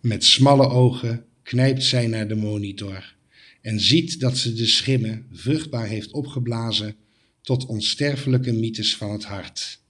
Met 0.00 0.24
smalle 0.24 0.68
ogen 0.68 1.24
knijpt 1.42 1.82
zij 1.82 2.06
naar 2.06 2.28
de 2.28 2.34
monitor 2.34 3.16
en 3.60 3.80
ziet 3.80 4.20
dat 4.20 4.36
ze 4.38 4.52
de 4.52 4.66
schimmen 4.66 5.26
vruchtbaar 5.32 5.86
heeft 5.86 6.10
opgeblazen 6.10 6.96
tot 7.40 7.66
onsterfelijke 7.66 8.52
mythes 8.52 8.96
van 8.96 9.12
het 9.12 9.24
hart. 9.24 9.82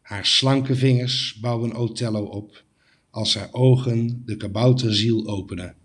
Haar 0.00 0.26
slanke 0.26 0.74
vingers 0.76 1.34
bouwen 1.40 1.76
Othello 1.76 2.24
op, 2.24 2.64
als 3.10 3.34
haar 3.34 3.48
ogen 3.52 4.22
de 4.24 4.36
kabouterziel 4.36 5.26
openen. 5.26 5.76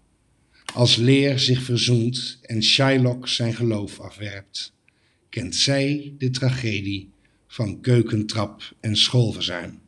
Als 0.73 0.95
Leer 0.95 1.39
zich 1.39 1.63
verzoent 1.63 2.39
en 2.41 2.63
Shylock 2.63 3.27
zijn 3.27 3.53
geloof 3.53 3.99
afwerpt, 3.99 4.73
kent 5.29 5.55
zij 5.55 6.13
de 6.17 6.29
tragedie 6.29 7.11
van 7.47 7.81
keukentrap 7.81 8.75
en 8.79 8.95
schoolverzuim. 8.97 9.78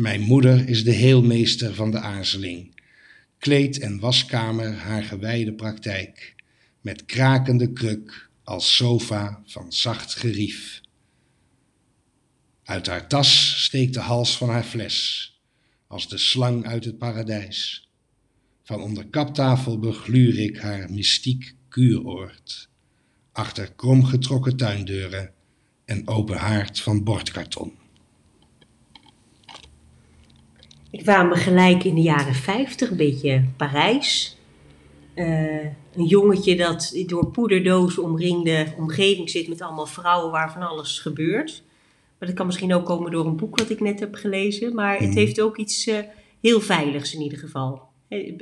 Mijn 0.00 0.20
moeder 0.20 0.68
is 0.68 0.84
de 0.84 0.92
heelmeester 0.92 1.74
van 1.74 1.90
de 1.90 1.98
aarzeling, 1.98 2.74
kleed- 3.38 3.78
en 3.78 3.98
waskamer 3.98 4.74
haar 4.74 5.02
gewijde 5.02 5.52
praktijk, 5.52 6.34
met 6.80 7.04
krakende 7.04 7.72
kruk 7.72 8.28
als 8.44 8.76
sofa 8.76 9.42
van 9.46 9.72
zacht 9.72 10.14
gerief. 10.14 10.80
Uit 12.64 12.86
haar 12.86 13.08
tas 13.08 13.62
steekt 13.62 13.94
de 13.94 14.00
hals 14.00 14.36
van 14.36 14.48
haar 14.48 14.64
fles, 14.64 15.32
als 15.86 16.08
de 16.08 16.18
slang 16.18 16.66
uit 16.66 16.84
het 16.84 16.98
paradijs. 16.98 17.88
Van 18.62 18.80
onder 18.80 19.06
kaptafel 19.06 19.78
begluur 19.78 20.38
ik 20.38 20.58
haar 20.58 20.90
mystiek 20.90 21.54
kuuroord, 21.68 22.68
achter 23.32 23.72
kromgetrokken 23.72 24.56
tuindeuren 24.56 25.32
en 25.84 26.08
open 26.08 26.36
haard 26.36 26.80
van 26.80 27.04
bordkarton. 27.04 27.79
Ik 30.90 31.02
kwam 31.02 31.32
gelijk 31.32 31.84
in 31.84 31.94
de 31.94 32.00
jaren 32.00 32.34
50, 32.34 32.90
een 32.90 32.96
beetje 32.96 33.44
Parijs. 33.56 34.38
Eh, 35.14 35.64
een 35.94 36.04
jongetje 36.06 36.56
dat 36.56 37.02
door 37.06 37.26
poederdozen 37.30 38.02
omringde 38.02 38.66
omgeving 38.78 39.30
zit 39.30 39.48
met 39.48 39.60
allemaal 39.60 39.86
vrouwen 39.86 40.30
waar 40.30 40.52
van 40.52 40.62
alles 40.62 40.98
gebeurt. 40.98 41.62
Maar 42.18 42.28
dat 42.28 42.36
kan 42.38 42.46
misschien 42.46 42.74
ook 42.74 42.86
komen 42.86 43.10
door 43.10 43.26
een 43.26 43.36
boek 43.36 43.58
wat 43.58 43.70
ik 43.70 43.80
net 43.80 44.00
heb 44.00 44.14
gelezen. 44.14 44.74
Maar 44.74 44.92
het 44.98 45.08
Mhm. 45.08 45.16
heeft 45.18 45.40
ook 45.40 45.56
iets 45.56 45.86
eh, 45.86 45.98
heel 46.40 46.60
veiligs 46.60 47.14
in 47.14 47.20
ieder 47.20 47.38
geval. 47.38 47.82
Eh, 48.08 48.34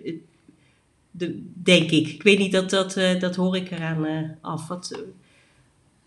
de, 1.11 1.43
denk 1.63 1.91
ik. 1.91 2.09
Ik 2.09 2.23
weet 2.23 2.39
niet, 2.39 2.53
dat, 2.53 2.71
dat, 2.71 2.95
dat 3.21 3.37
hoor 3.37 3.57
ik 3.57 3.71
eraan 3.71 4.37
af. 4.41 4.69
Wat, 4.69 5.03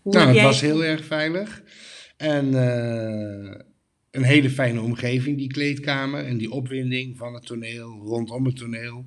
hoe 0.02 0.12
Nou, 0.12 0.26
het 0.26 0.34
jij- 0.36 0.44
was 0.44 0.60
heel 0.60 0.84
erg 0.84 1.04
veilig. 1.04 1.62
En 2.16 2.54
een 4.12 4.22
hele 4.22 4.50
fijne 4.50 4.80
omgeving, 4.80 5.38
die 5.38 5.52
kleedkamer. 5.52 6.24
En 6.24 6.36
die 6.36 6.50
opwinding 6.50 7.16
van 7.16 7.34
het 7.34 7.46
toneel, 7.46 8.02
rondom 8.04 8.44
het 8.46 8.56
toneel. 8.56 9.04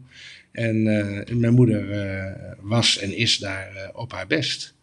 En 0.52 0.88
eh, 0.88 1.36
mijn 1.36 1.54
moeder 1.54 1.92
eh, 1.92 2.52
was 2.60 2.98
en 2.98 3.18
is 3.18 3.38
daar 3.38 3.76
eh, 3.76 3.90
op 3.94 4.12
haar 4.12 4.28
best. 4.28 4.74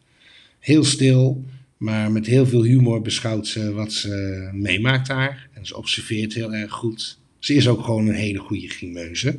Heel 0.59 0.85
stil, 0.85 1.45
maar 1.77 2.13
met 2.13 2.27
heel 2.27 2.47
veel 2.47 2.63
humor 2.63 3.03
beschouwt 3.03 3.47
ze 3.47 3.73
wat 3.73 3.93
ze 3.93 4.49
meemaakt 4.53 5.07
daar. 5.07 5.49
En 5.53 5.67
ze 5.67 5.77
observeert 5.77 6.35
heel 6.35 6.55
erg 6.55 6.73
goed. 6.73 7.19
Ze 7.39 7.55
is 7.55 7.69
ook 7.69 7.85
gewoon 7.85 8.07
een 8.07 8.15
hele 8.15 8.39
goede 8.39 8.69
grimeuze. 8.69 9.39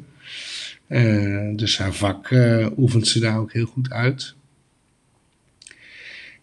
Eh, 0.87 1.49
dus 1.55 1.77
haar 1.77 1.93
vak 1.93 2.29
oefent 2.77 3.07
ze 3.07 3.19
daar 3.19 3.39
ook 3.39 3.53
heel 3.53 3.65
goed 3.65 3.89
uit. 3.89 4.35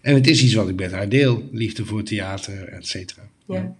En 0.01 0.15
het 0.15 0.27
is 0.27 0.43
iets 0.43 0.55
wat 0.55 0.69
ik 0.69 0.77
met 0.77 0.93
haar 0.93 1.09
deel. 1.09 1.49
Liefde 1.53 1.85
voor 1.85 2.03
theater, 2.03 2.69
et 2.69 2.87
cetera. 2.87 3.29
Ja. 3.47 3.77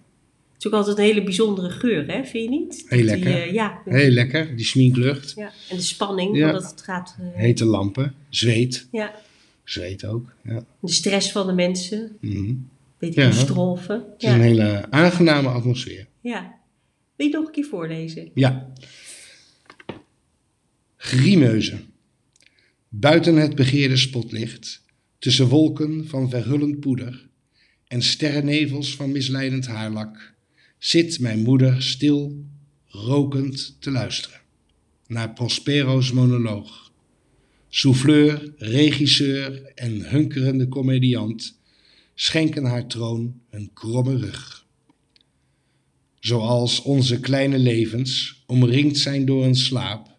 Het 0.61 0.71
is 0.71 0.77
ook 0.77 0.85
altijd 0.85 0.97
een 0.97 1.13
hele 1.13 1.23
bijzondere 1.25 1.69
geur, 1.69 2.07
hè? 2.07 2.23
vind 2.25 2.43
je 2.43 2.49
niet? 2.49 2.85
Heel 2.87 2.97
Die, 2.97 3.07
lekker. 3.07 3.31
eh, 3.33 3.53
ja, 3.53 3.81
Heel 3.85 4.09
lekker, 4.09 4.55
die 4.55 4.65
sminklucht. 4.65 5.33
ja, 5.35 5.51
en 5.69 5.75
de 5.75 5.81
spanning, 5.81 6.37
Ja. 6.37 6.47
omdat 6.47 6.71
het 6.71 6.81
gaat... 6.81 7.15
eh, 7.19 7.27
Hete 7.33 7.65
lampen, 7.65 8.13
zweet. 8.29 8.87
ja, 8.91 9.15
Zweet 9.63 10.05
ook, 10.05 10.33
ja. 10.43 10.63
de 10.81 10.91
stress 10.91 11.31
van 11.31 11.47
de 11.47 11.53
mensen, 11.53 12.17
Mhm. 12.21 12.53
weet 12.97 13.13
je, 13.13 13.21
Ja. 13.21 13.27
de 13.27 13.33
strolven. 13.35 13.95
Het 13.95 14.23
is 14.23 14.29
een 14.29 14.35
Ja. 14.37 14.43
hele 14.43 14.91
aangename 14.91 15.47
atmosfeer. 15.49 16.07
ja. 16.21 16.59
Wil 17.15 17.27
je 17.29 17.33
nog 17.35 17.45
een 17.45 17.51
keer 17.51 17.65
voorlezen? 17.65 18.29
Ja. 18.33 18.71
Grimeuze. 20.97 21.77
Buiten 22.89 23.35
het 23.35 23.55
begeerde 23.55 23.97
spotlicht, 23.97 24.81
tussen 25.19 25.47
wolken 25.47 26.07
van 26.07 26.29
verhullend 26.29 26.79
poeder 26.79 27.27
en 27.87 28.01
sterrennevels 28.01 28.95
van 28.95 29.11
misleidend 29.11 29.67
haarlak, 29.67 30.33
zit 30.81 31.19
mijn 31.19 31.39
moeder 31.39 31.83
stil, 31.83 32.45
rokend 32.87 33.75
te 33.79 33.91
luisteren 33.91 34.39
naar 35.07 35.33
Prospero's 35.33 36.11
monoloog. 36.11 36.91
Souffleur, 37.69 38.53
regisseur 38.57 39.65
en 39.75 40.09
hunkerende 40.09 40.67
komediant 40.67 41.59
schenken 42.15 42.65
haar 42.65 42.87
troon 42.87 43.41
een 43.49 43.69
kromme 43.73 44.17
rug. 44.17 44.65
Zoals 46.19 46.81
onze 46.81 47.19
kleine 47.19 47.57
levens 47.57 48.43
omringd 48.45 48.97
zijn 48.97 49.25
door 49.25 49.45
een 49.45 49.55
slaap, 49.55 50.17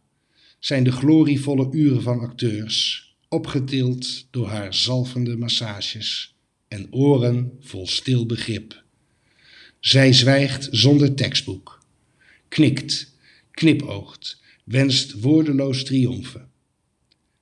zijn 0.59 0.85
de 0.85 0.92
glorievolle 0.92 1.68
uren 1.72 2.03
van 2.03 2.20
acteurs 2.20 3.07
opgetild 3.29 4.27
door 4.31 4.46
haar 4.46 4.75
zalvende 4.75 5.37
massages 5.37 6.35
en 6.68 6.92
oren 6.92 7.53
vol 7.61 7.87
stil 7.87 8.27
begrip. 8.27 8.82
Zij 9.83 10.12
zwijgt 10.12 10.68
zonder 10.71 11.14
tekstboek, 11.14 11.85
knikt, 12.49 13.16
knipoogt, 13.51 14.40
wenst 14.64 15.21
woordeloos 15.21 15.85
triomfen. 15.85 16.51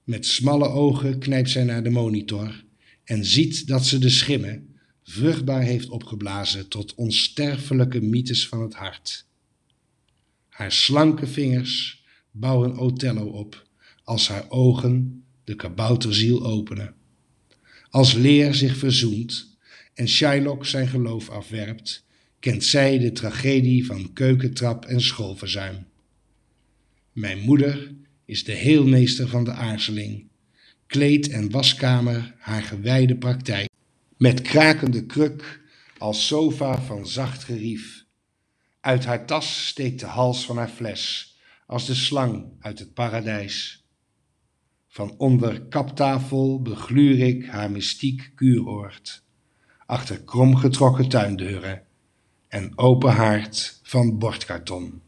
Met 0.05 0.27
smalle 0.27 0.69
ogen 0.69 1.19
knijpt 1.19 1.51
zij 1.51 1.65
naar 1.65 1.83
de 1.83 1.91
monitor 1.91 2.65
en 3.05 3.25
ziet 3.25 3.67
dat 3.67 3.87
ze 3.87 3.99
de 3.99 4.09
schimmen 4.09 4.77
vruchtbaar 5.03 5.63
heeft 5.63 5.89
opgeblazen 5.89 6.69
tot 6.69 6.95
onsterfelijke 6.95 8.01
mythes 8.01 8.49
van 8.49 8.63
het 8.63 8.75
hart. 8.75 9.27
Haar 10.49 10.73
slanke 10.73 11.27
vingers 11.27 12.05
bouwen 12.31 12.79
Othello 12.79 13.27
op, 13.27 13.67
als 14.05 14.29
haar 14.29 14.51
ogen 14.51 15.25
de 15.45 15.57
kabouterziel 15.57 16.45
openen. 16.47 16.95
Als 17.91 18.13
Leer 18.13 18.55
zich 18.55 18.77
verzoent 18.77 19.57
en 19.95 20.09
Shylock 20.09 20.67
zijn 20.67 20.89
geloof 20.89 21.29
afwerpt, 21.29 22.09
kent 22.41 22.65
zij 22.65 22.99
de 22.99 23.13
tragedie 23.13 23.87
van 23.87 24.13
keukentrap 24.13 24.85
en 24.85 25.01
schoolverzuim. 25.01 25.87
Mijn 27.13 27.39
moeder 27.39 27.95
is 28.25 28.45
de 28.45 28.53
heelmeester 28.53 29.29
van 29.29 29.45
de 29.45 29.53
aarzeling, 29.53 30.29
kleed- 30.87 31.29
en 31.29 31.51
waskamer 31.51 32.35
haar 32.39 32.63
gewijde 32.63 33.17
praktijk, 33.17 33.69
met 34.17 34.43
krakende 34.43 35.07
kruk 35.07 35.61
als 35.99 36.27
sofa 36.27 36.83
van 36.83 37.07
zacht 37.07 37.45
gerief. 37.45 38.05
Uit 38.81 39.05
haar 39.05 39.27
tas 39.27 39.67
steekt 39.67 40.01
de 40.01 40.07
hals 40.07 40.45
van 40.45 40.57
haar 40.57 40.69
fles, 40.69 41.35
als 41.67 41.87
de 41.87 41.95
slang 41.95 42.45
uit 42.61 42.79
het 42.79 42.95
paradijs. 42.95 43.85
Van 44.89 45.15
onder 45.19 45.63
kaptafel 45.63 46.63
begluur 46.63 47.19
ik 47.19 47.47
haar 47.47 47.71
mystiek 47.71 48.33
kuuroord, 48.35 49.23
achter 49.87 50.23
kromgetrokken 50.23 51.09
tuindeuren 51.09 51.89
en 52.51 52.73
open 52.79 53.11
haard 53.11 53.81
van 53.83 54.19
bordkarton. 54.19 55.01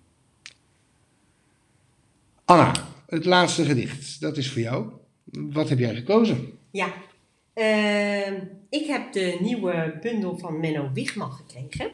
Anna, 2.44 2.72
het 3.06 3.24
laatste 3.24 3.64
gedicht, 3.64 4.20
dat 4.20 4.36
is 4.36 4.50
voor 4.50 4.60
jou. 4.60 4.86
Wat 5.32 5.68
heb 5.68 5.78
jij 5.78 5.94
gekozen? 5.94 6.58
Ja, 6.70 6.92
ehm, 7.54 8.34
ik 8.68 8.86
heb 8.86 9.12
de 9.12 9.36
nieuwe 9.40 9.98
bundel 10.02 10.38
van 10.38 10.60
Menno 10.60 10.90
Wigman 10.94 11.32
gekregen. 11.32 11.90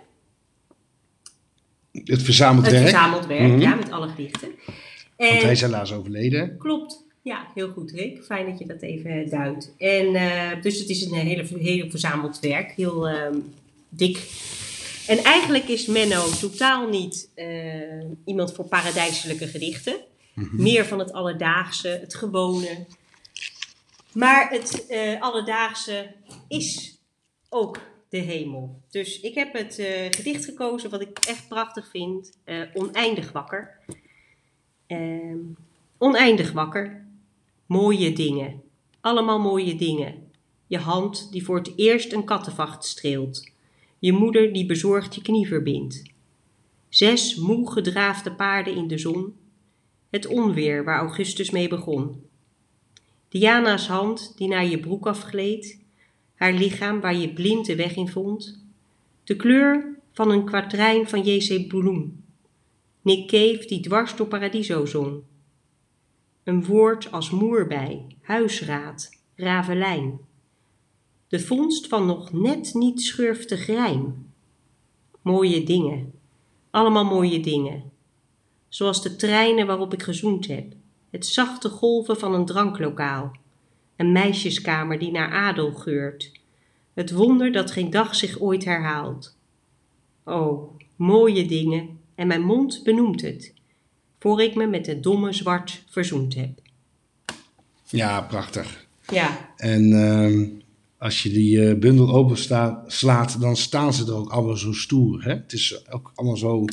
Het 1.92 2.22
verzameld 2.22 2.64
Het 2.64 2.74
werk. 2.74 2.88
verzameld 2.88 3.26
werk, 3.26 3.48
Mhm. 3.52 3.60
ja, 3.60 3.74
met 3.74 3.90
alle 3.90 4.08
gedichten. 4.08 4.48
Want 5.16 5.30
En, 5.32 5.36
hij 5.38 5.50
is 5.50 5.60
helaas 5.60 5.92
overleden. 5.92 6.56
Klopt. 6.58 7.04
Ja, 7.22 7.46
heel 7.54 7.68
goed 7.72 7.90
Rick. 7.90 8.24
Fijn 8.24 8.46
dat 8.46 8.58
je 8.58 8.66
dat 8.66 8.82
even 8.82 9.30
duidt. 9.30 9.74
En, 9.78 10.14
eh, 10.14 10.62
dus 10.62 10.78
het 10.78 10.88
is 10.88 11.02
een 11.04 11.14
hele, 11.14 11.46
hele 11.58 11.90
verzameld 11.90 12.40
werk. 12.40 12.72
Heel 12.72 13.08
ehm, 13.08 13.34
dik. 13.88 14.16
En 15.08 15.18
eigenlijk 15.18 15.68
is 15.68 15.86
Menno 15.86 16.30
totaal 16.40 16.88
niet 16.88 17.30
eh, 17.34 18.04
iemand 18.24 18.54
voor 18.54 18.64
paradijselijke 18.64 19.46
gedichten. 19.46 19.96
Meer 20.34 20.86
van 20.86 20.98
het 20.98 21.12
alledaagse, 21.12 21.88
het 21.88 22.14
gewone. 22.14 22.86
Maar 24.12 24.50
het 24.50 24.86
eh, 24.86 25.20
alledaagse 25.20 26.14
is 26.48 26.98
ook 27.48 27.80
de 28.08 28.18
hemel. 28.18 28.80
Dus 28.90 29.20
ik 29.20 29.34
heb 29.34 29.52
het 29.52 29.78
eh, 29.78 30.06
gedicht 30.10 30.44
gekozen 30.44 30.90
wat 30.90 31.00
ik 31.00 31.18
echt 31.18 31.48
prachtig 31.48 31.90
vind. 31.90 32.38
oneindig 32.74 33.32
wakker. 33.32 33.78
Ehm, 34.86 35.38
oneindig 35.98 36.52
wakker. 36.52 37.06
Mooie 37.66 38.12
dingen. 38.12 38.62
Allemaal 39.00 39.38
mooie 39.38 39.74
dingen. 39.74 40.30
Je 40.66 40.78
hand 40.78 41.32
die 41.32 41.44
voor 41.44 41.56
het 41.56 41.72
eerst 41.76 42.12
een 42.12 42.24
kattenvacht 42.24 42.84
streelt. 42.84 43.56
Je 43.98 44.12
moeder 44.12 44.52
die 44.52 44.66
bezorgd 44.66 45.14
je 45.14 45.22
knie 45.22 45.46
verbindt. 45.46 46.02
Zes 46.88 47.36
moe 47.36 47.72
gedraafde 47.72 48.32
paarden 48.32 48.74
in 48.76 48.88
de 48.88 48.98
zon. 48.98 49.36
Het 50.10 50.26
onweer 50.26 50.84
waar 50.84 50.98
Augustus 50.98 51.50
mee 51.50 51.68
begon. 51.68 52.22
Diana's 53.28 53.86
hand 53.86 54.32
die 54.36 54.48
naar 54.48 54.66
je 54.66 54.80
broek 54.80 55.06
afgleed. 55.06 55.80
Haar 56.34 56.52
lichaam 56.52 57.00
waar 57.00 57.16
je 57.16 57.32
blind 57.32 57.66
de 57.66 57.76
weg 57.76 57.96
in 57.96 58.08
vond. 58.08 58.64
De 59.24 59.36
kleur 59.36 59.98
van 60.12 60.30
een 60.30 60.44
kwatrijn 60.44 61.08
van 61.08 61.22
J.C. 61.22 61.68
Bloem. 61.68 62.24
Nick 63.02 63.28
Cave 63.28 63.64
die 63.66 63.80
dwars 63.80 64.16
door 64.16 64.26
Paradiso 64.26 64.86
zong. 64.86 65.22
Een 66.44 66.64
woord 66.64 67.12
als 67.12 67.30
moerbij, 67.30 68.06
huisraad, 68.20 69.10
ravelijn. 69.34 70.20
De 71.28 71.40
vondst 71.40 71.86
van 71.86 72.06
nog 72.06 72.32
net 72.32 72.74
niet 72.74 73.02
schurftig 73.02 73.66
rijm. 73.66 74.26
Mooie 75.22 75.62
dingen, 75.64 76.12
allemaal 76.70 77.04
mooie 77.04 77.40
dingen. 77.40 77.82
Zoals 78.68 79.02
de 79.02 79.16
treinen 79.16 79.66
waarop 79.66 79.92
ik 79.92 80.02
gezoend 80.02 80.46
heb. 80.46 80.72
Het 81.10 81.26
zachte 81.26 81.68
golven 81.68 82.18
van 82.18 82.34
een 82.34 82.46
dranklokaal. 82.46 83.36
Een 83.96 84.12
meisjeskamer 84.12 84.98
die 84.98 85.10
naar 85.10 85.32
adel 85.32 85.72
geurt. 85.72 86.32
Het 86.94 87.12
wonder 87.12 87.52
dat 87.52 87.70
geen 87.70 87.90
dag 87.90 88.14
zich 88.14 88.40
ooit 88.40 88.64
herhaalt. 88.64 89.36
O, 90.24 90.72
mooie 90.96 91.46
dingen, 91.46 91.98
en 92.14 92.26
mijn 92.26 92.42
mond 92.42 92.80
benoemt 92.84 93.20
het, 93.20 93.54
voor 94.18 94.42
ik 94.42 94.54
me 94.54 94.66
met 94.66 94.86
het 94.86 95.02
domme 95.02 95.32
zwart 95.32 95.84
verzoend 95.88 96.34
heb. 96.34 96.60
Ja, 97.84 98.20
prachtig. 98.20 98.86
Ja, 99.12 99.52
En 99.56 99.92
ehm, 99.92 100.46
als 100.98 101.22
je 101.22 101.30
die 101.30 101.68
eh, 101.68 101.78
bundel 101.78 102.14
openslaat, 102.14 103.40
dan 103.40 103.56
staan 103.56 103.94
ze 103.94 104.04
er 104.04 104.14
ook 104.14 104.30
allemaal 104.30 104.56
zo 104.56 104.72
stoer. 104.72 105.24
Hè? 105.24 105.32
Het 105.32 105.52
is 105.52 105.90
ook 105.90 106.12
allemaal 106.14 106.36
zo, 106.36 106.64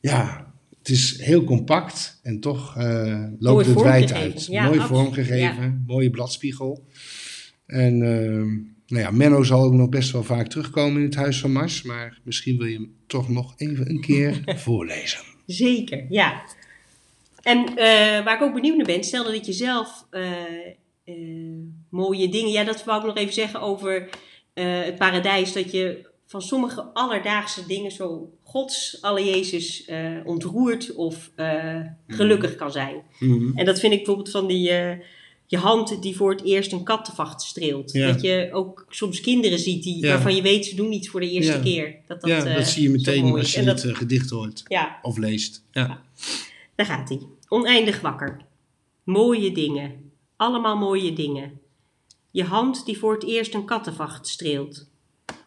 ja, 0.00 0.52
het 0.78 0.88
is 0.88 1.20
heel 1.20 1.44
compact 1.44 2.20
en 2.22 2.40
toch 2.40 2.76
eh, 2.76 3.24
loopt 3.38 3.66
het 3.66 3.82
wijd 3.82 4.12
uit. 4.12 4.46
Ja, 4.46 4.64
Mooi 4.66 4.80
vormgegeven, 4.80 5.84
mooie 5.86 6.10
bladspiegel. 6.10 6.86
En 7.66 8.02
ehm, 8.02 8.48
nou 8.86 9.02
ja, 9.02 9.10
Menno 9.10 9.42
zal 9.42 9.62
ook 9.62 9.72
nog 9.72 9.88
best 9.88 10.10
wel 10.10 10.22
vaak 10.22 10.48
terugkomen 10.48 10.98
in 11.00 11.06
het 11.06 11.14
Huis 11.14 11.40
van 11.40 11.52
Mars, 11.52 11.82
maar 11.82 12.20
misschien 12.22 12.58
wil 12.58 12.66
je 12.66 12.74
hem 12.74 12.92
toch 13.06 13.28
nog 13.28 13.54
even 13.56 13.90
een 13.90 14.00
keer 14.00 14.42
voorlezen. 14.64 15.20
zeker, 15.46 16.06
ja. 16.08 16.42
En 17.42 17.66
eh, 17.66 18.24
waar 18.24 18.34
ik 18.34 18.42
ook 18.42 18.54
benieuwd 18.54 18.76
naar 18.76 18.86
ben, 18.86 19.04
stel 19.04 19.24
dat 19.24 19.46
je 19.46 19.52
zelf 19.52 20.06
mooie 21.90 22.28
dingen... 22.28 22.50
Ja, 22.50 22.64
dat 22.64 22.84
wou 22.84 23.00
ik 23.00 23.06
nog 23.06 23.16
even 23.16 23.34
zeggen 23.34 23.60
over 23.60 24.08
eh, 24.54 24.82
het 24.82 24.96
paradijs. 24.96 25.52
Dat 25.52 25.70
je 25.72 26.06
van 26.26 26.42
sommige 26.42 26.82
alledaagse 26.82 27.66
dingen 27.66 27.90
zo 27.92 28.30
gods, 28.42 28.98
alle 29.00 29.24
Jezus, 29.24 29.84
eh, 29.84 30.10
ontroerd 30.24 30.94
of 30.94 31.30
eh, 31.34 31.80
gelukkig 32.08 32.54
kan 32.56 32.72
zijn. 32.72 33.02
Mhm. 33.18 33.58
En 33.58 33.64
dat 33.64 33.80
vind 33.80 33.92
ik 33.92 33.98
bijvoorbeeld 33.98 34.30
van 34.30 34.46
die, 34.46 34.70
eh, 34.70 34.98
je 35.46 35.56
hand 35.56 36.02
die 36.02 36.16
voor 36.16 36.30
het 36.30 36.42
eerst 36.44 36.72
een 36.72 36.82
kattenvacht 36.82 37.42
streelt. 37.42 37.92
Ja. 37.92 38.06
Dat 38.12 38.20
je 38.20 38.48
ook 38.52 38.86
soms 38.88 39.20
kinderen 39.20 39.58
ziet 39.58 39.82
die, 39.82 40.02
Ja. 40.04 40.08
waarvan 40.08 40.34
je 40.34 40.42
weet 40.42 40.66
ze 40.66 40.74
doen 40.74 40.92
iets 40.92 41.08
voor 41.08 41.20
de 41.20 41.30
eerste 41.30 41.52
Ja. 41.52 41.58
keer. 41.62 41.96
Dat, 42.06 42.20
dat, 42.20 42.30
ja, 42.30 42.44
eh, 42.44 42.54
dat 42.56 42.66
zie 42.66 42.82
je 42.82 42.90
meteen 42.90 43.24
als 43.32 43.54
je 43.54 43.62
het 43.62 43.84
eh, 43.84 43.94
gedicht 43.94 44.30
hoort 44.30 44.62
of 45.02 45.16
leest. 45.16 45.64
Ja. 45.72 46.02
daar 46.74 46.86
gaat 46.86 47.08
hij. 47.08 47.20
Oneindig 47.48 48.00
wakker. 48.00 48.36
Mooie 49.04 49.52
dingen. 49.52 50.05
Allemaal 50.36 50.76
mooie 50.76 51.12
dingen. 51.12 51.60
Je 52.30 52.44
hand 52.44 52.84
die 52.84 52.98
voor 52.98 53.12
het 53.12 53.24
eerst 53.24 53.54
een 53.54 53.64
kattenvacht 53.64 54.26
streelt. 54.26 54.88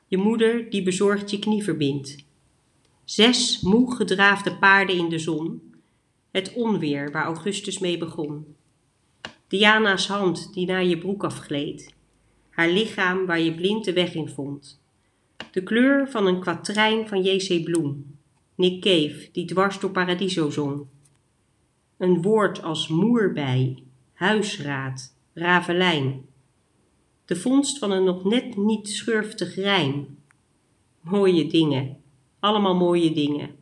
Je 0.08 0.18
moeder 0.18 0.70
die 0.70 0.84
bezorgd 0.84 1.32
je 1.32 1.40
knie 1.40 1.64
verbindt. 1.64 2.26
Zes 3.04 3.62
moe 3.62 3.96
gedraafde 3.96 4.58
paarden 4.58 4.96
in 4.96 5.10
de 5.10 5.20
zon. 5.20 5.74
Het 6.32 6.54
onweer 6.54 7.12
waar 7.12 7.26
Augustus 7.26 7.80
mee 7.80 7.98
begon. 7.98 8.56
Diana's 9.48 10.08
hand 10.08 10.54
die 10.54 10.66
naar 10.66 10.86
je 10.86 10.98
broek 10.98 11.24
afgleed. 11.24 11.94
Haar 12.50 12.70
lichaam 12.70 13.26
waar 13.26 13.40
je 13.40 13.56
blind 13.56 13.86
de 13.86 13.94
weg 13.94 14.14
in 14.14 14.30
vond. 14.30 14.82
De 15.52 15.64
kleur 15.64 16.10
van 16.10 16.26
een 16.26 16.40
kwatrijn 16.40 17.08
van 17.08 17.22
J.C. 17.22 17.64
Bloem. 17.64 18.18
Nick 18.56 18.82
Cave 18.82 19.30
die 19.32 19.46
dwars 19.46 19.80
door 19.80 19.92
Paradiso 19.92 20.50
zong. 20.50 20.86
Een 21.98 22.22
woord 22.22 22.64
als 22.64 22.88
moerbij, 22.88 23.84
huisraad, 24.20 25.16
ravelijn. 25.34 26.26
De 27.26 27.36
vondst 27.36 27.78
van 27.78 27.92
een 27.92 28.04
nog 28.04 28.24
net 28.24 28.58
niet 28.58 28.90
schurftig 28.90 29.56
rijm. 29.56 30.18
Mooie 31.02 31.48
dingen, 31.48 31.98
allemaal 32.40 32.76
mooie 32.76 33.12
dingen. 33.12 33.56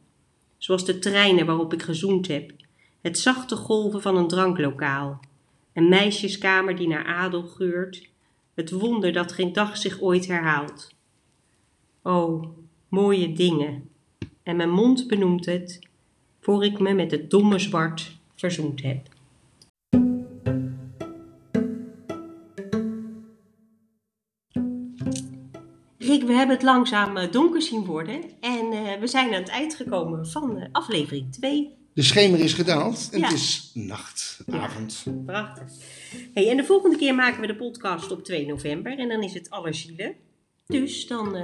Zoals 0.57 0.85
de 0.85 0.99
treinen 0.99 1.45
waarop 1.45 1.73
ik 1.73 1.81
gezoend 1.81 2.27
heb. 2.27 2.51
Het 3.01 3.19
zachte 3.19 3.55
golven 3.55 4.01
van 4.01 4.17
een 4.17 4.27
dranklokaal. 4.27 5.19
Een 5.73 5.89
meisjeskamer 5.89 6.75
die 6.75 6.87
naar 6.87 7.05
adel 7.05 7.43
geurt. 7.43 8.09
Het 8.53 8.71
wonder 8.71 9.13
dat 9.13 9.31
geen 9.31 9.53
dag 9.53 9.77
zich 9.77 10.01
ooit 10.01 10.27
herhaalt. 10.27 10.93
O, 12.01 12.53
mooie 12.87 13.33
dingen. 13.33 13.89
En 14.43 14.55
mijn 14.55 14.71
mond 14.71 15.07
benoemt 15.07 15.45
het, 15.45 15.79
voor 16.39 16.65
ik 16.65 16.79
me 16.79 16.93
met 16.93 17.11
het 17.11 17.29
domme 17.29 17.59
zwart 17.59 18.17
verzoend 18.35 18.81
heb. 18.81 19.15
We 26.25 26.33
hebben 26.33 26.55
het 26.55 26.65
langzaam 26.65 27.17
eh, 27.17 27.31
donker 27.31 27.61
zien 27.61 27.85
worden 27.85 28.21
en 28.39 28.71
eh, 28.71 28.99
we 28.99 29.07
zijn 29.07 29.27
aan 29.33 29.39
het 29.41 29.49
eind 29.49 29.75
gekomen 29.75 30.27
van 30.27 30.57
eh, 30.57 30.67
aflevering 30.71 31.31
2. 31.31 31.75
De 31.93 32.01
schemer 32.03 32.39
is 32.39 32.53
gedaald 32.53 33.09
en 33.11 33.19
Ja. 33.19 33.25
het 33.27 33.35
is 33.37 33.71
nacht, 33.73 34.39
Ja. 34.45 34.59
avond. 34.59 35.05
Prachtig. 35.25 35.63
Hey, 36.33 36.49
en 36.49 36.57
de 36.57 36.63
volgende 36.63 36.97
keer 36.97 37.15
maken 37.15 37.41
we 37.41 37.47
de 37.47 37.55
podcast 37.55 38.11
op 38.11 38.23
2 38.23 38.45
november 38.47 38.99
en 38.99 39.07
dan 39.09 39.23
is 39.23 39.33
het 39.33 39.49
allerzielen. 39.49 40.13
Dus 40.67 41.07
dan 41.07 41.35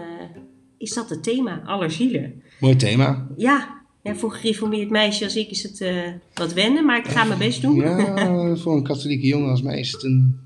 is 0.77 0.93
dat 0.93 1.09
het 1.09 1.23
thema, 1.23 1.61
allerzielen. 1.65 2.43
Mooi 2.59 2.75
thema. 2.75 3.27
Ja, 3.37 3.81
ja, 4.03 4.15
voor 4.15 4.31
een 4.33 4.39
gereformeerd 4.39 4.89
meisje 4.89 5.23
als 5.23 5.35
ik 5.35 5.49
is 5.49 5.63
het 5.63 5.85
wat 6.33 6.53
wennen, 6.53 6.85
maar 6.85 6.97
ik 6.97 7.07
ga 7.07 7.23
mijn 7.23 7.39
best 7.39 7.61
doen. 7.61 7.75
Ja, 7.75 8.55
voor 8.55 8.75
een 8.75 8.83
katholieke 8.83 9.27
jongen 9.27 9.49
als 9.49 9.61
mij 9.61 9.79
is 9.79 9.91
het 9.91 10.03
een 10.03 10.39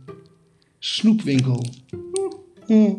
snoepwinkel. 0.80 1.66
Hm. 2.66 2.94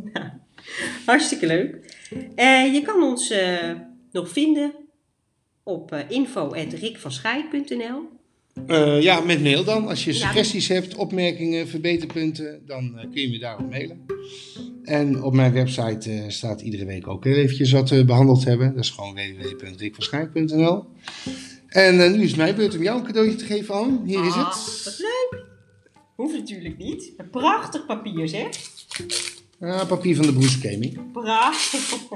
Hartstikke 1.07 1.47
leuk. 1.47 1.97
Eh, 2.35 2.75
je 2.75 2.83
kan 2.83 3.03
ons 3.03 3.31
eh, 3.31 3.71
nog 4.13 4.29
vinden 4.29 4.73
op 5.63 5.93
uh, 5.93 6.01
ja, 9.03 9.21
met 9.21 9.43
mail 9.43 9.65
dan. 9.65 9.89
Als 9.89 10.05
je 10.05 10.13
Ja, 10.13 10.19
suggesties 10.19 10.69
hebt, 10.69 10.95
opmerkingen, 10.95 11.69
verbeterpunten, 11.69 12.63
dan 12.67 12.99
kun 13.13 13.21
je 13.21 13.29
me 13.29 13.39
daarop 13.39 13.71
mailen. 13.71 14.07
En 14.85 15.23
op 15.23 15.33
mijn 15.35 15.53
website 15.53 16.25
staat 16.29 16.61
iedere 16.61 16.85
week 16.85 17.07
ook 17.07 17.25
eventjes 17.25 17.73
wat 17.73 17.91
we 17.91 18.05
behandeld 18.05 18.45
hebben. 18.45 18.75
Dat 18.75 18.85
is 18.85 18.91
gewoon 18.91 19.15
www.rikvanschaik.nl 19.15 20.85
En 21.69 21.97
nu 22.13 22.23
is 22.23 22.29
het 22.29 22.37
mijn 22.37 22.55
beurt 22.55 22.77
om 22.77 22.83
jou 22.83 22.99
een 22.99 23.07
cadeautje 23.07 23.37
te 23.37 23.45
geven, 23.45 23.75
Anne. 23.75 23.99
Hier 24.05 24.25
is 24.27 24.33
Ah, 24.33 24.49
het. 24.49 24.85
Wat 24.85 24.99
leuk. 24.99 25.45
Hoeft 26.15 26.35
natuurlijk 26.35 26.79
niet. 26.79 27.13
Een 27.17 27.31
prachtig 27.31 27.87
papier 27.87 28.29
zeg. 28.29 28.49
Papier 29.59 30.17
van 30.17 30.27
de 30.27 30.33
Broes 30.33 30.55
Gaming. 30.55 31.13
Prachtig. 31.13 32.09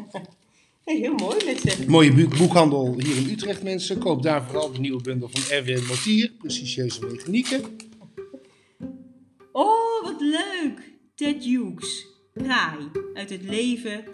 Hey, 0.85 0.97
heel 0.97 1.15
mooi 1.15 1.37
met 1.45 1.63
de... 1.63 1.85
Mooie 1.87 2.29
boekhandel 2.29 2.95
hier 2.99 3.17
in 3.17 3.31
Utrecht, 3.31 3.63
mensen. 3.63 3.99
Koop 3.99 4.23
daar 4.23 4.45
vooral 4.45 4.73
de 4.73 4.79
nieuwe 4.79 5.03
bundel 5.03 5.29
van 5.33 5.57
Erwin 5.57 5.85
Motier, 5.87 6.33
Precieuze 6.39 7.07
Mechanieken. 7.07 7.63
Oh, 9.53 10.03
wat 10.03 10.21
leuk! 10.21 10.91
Ted 11.15 11.45
Hughes, 11.45 12.07
Kraai, 12.35 12.91
uit 13.15 13.31
het 13.31 13.43
leven 13.43 14.05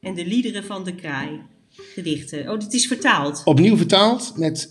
en 0.00 0.14
de 0.14 0.26
liederen 0.26 0.64
van 0.64 0.84
de 0.84 0.94
kraai. 0.94 1.40
Gedichten. 1.74 2.50
Oh, 2.50 2.58
dit 2.58 2.72
is 2.72 2.86
vertaald. 2.86 3.42
Opnieuw 3.44 3.76
vertaald 3.76 4.32
met 4.36 4.64
eh, 4.64 4.70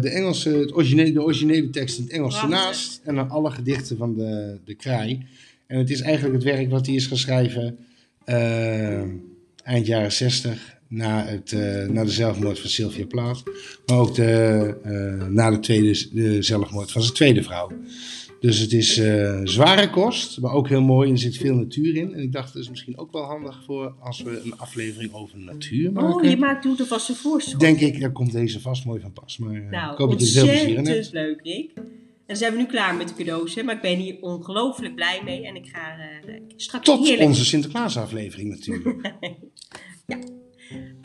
de, 0.00 0.10
Engelse, 0.12 0.50
het 0.50 0.74
originele, 0.74 1.12
de 1.12 1.22
originele 1.22 1.70
tekst 1.70 1.98
in 1.98 2.04
het 2.04 2.12
Engels 2.12 2.42
ernaast. 2.42 3.00
En 3.04 3.14
dan 3.14 3.30
alle 3.30 3.50
gedichten 3.50 3.96
van 3.96 4.14
de, 4.14 4.58
de 4.64 4.74
kraai. 4.74 5.26
En 5.72 5.78
het 5.78 5.90
is 5.90 6.00
eigenlijk 6.00 6.34
het 6.34 6.44
werk 6.44 6.70
wat 6.70 6.86
hij 6.86 6.94
is 6.94 7.06
geschreven 7.06 7.78
eh, 8.24 9.00
eind 9.62 9.86
jaren 9.86 10.12
60. 10.12 10.80
Na, 10.88 11.24
het, 11.24 11.52
eh, 11.52 11.86
na 11.86 12.04
de 12.04 12.10
zelfmoord 12.10 12.60
van 12.60 12.70
Sylvia 12.70 13.06
Plath. 13.06 13.42
Maar 13.86 13.98
ook 13.98 14.14
de, 14.14 14.76
eh, 14.82 15.28
na 15.28 15.50
de, 15.50 15.58
tweede, 15.58 16.08
de 16.12 16.42
zelfmoord 16.42 16.92
van 16.92 17.02
zijn 17.02 17.14
tweede 17.14 17.42
vrouw. 17.42 17.70
Dus 18.40 18.58
het 18.58 18.72
is 18.72 18.94
zware 19.44 19.90
kost, 19.90 20.40
maar 20.40 20.52
ook 20.52 20.68
heel 20.68 20.82
mooi. 20.82 21.08
En 21.08 21.14
er 21.14 21.20
zit 21.20 21.36
veel 21.36 21.54
natuur 21.54 21.96
in. 21.96 22.14
En 22.14 22.22
ik 22.22 22.32
dacht, 22.32 22.52
dat 22.52 22.62
is 22.62 22.70
misschien 22.70 22.98
ook 22.98 23.12
wel 23.12 23.22
handig 23.22 23.62
voor 23.64 23.94
als 24.00 24.22
we 24.22 24.40
een 24.44 24.58
aflevering 24.58 25.12
over 25.12 25.38
natuur 25.38 25.92
maken. 25.92 26.14
Oh, 26.14 26.24
je 26.24 26.36
maakt, 26.36 26.62
doet 26.62 26.80
er 26.80 26.86
vast 26.86 27.08
een 27.08 27.14
voorschot. 27.14 27.60
Denk 27.60 27.80
ik, 27.80 28.00
daar 28.00 28.12
komt 28.12 28.32
deze 28.32 28.60
vast 28.60 28.84
mooi 28.84 29.00
van 29.00 29.12
pas. 29.12 29.38
Maar 29.38 29.62
Nou, 29.62 29.92
ik 29.92 29.98
hoop 29.98 30.10
dat 30.10 30.32
je 30.32 30.40
er 30.40 30.46
veel 30.46 30.54
plezier 30.54 30.78
in 30.78 30.86
hebt. 30.86 31.12
leuk, 31.12 31.40
Rick. 31.42 31.70
Dan 32.32 32.40
zijn 32.40 32.52
we 32.52 32.58
nu 32.58 32.66
klaar 32.66 32.94
met 32.94 33.08
de 33.08 33.14
cadeaus, 33.14 33.54
hè? 33.54 33.62
maar 33.62 33.74
ik 33.74 33.80
ben 33.80 33.96
hier 33.96 34.16
ongelooflijk 34.20 34.94
blij 34.94 35.20
mee. 35.24 35.46
En 35.46 35.56
ik 35.56 35.66
ga 35.66 35.96
eh, 35.98 36.40
straks 36.56 36.84
Tot 36.84 37.06
heerlijk... 37.06 37.28
onze 37.28 37.44
Sinterklaasaflevering 37.44 38.48
natuurlijk. 38.48 39.00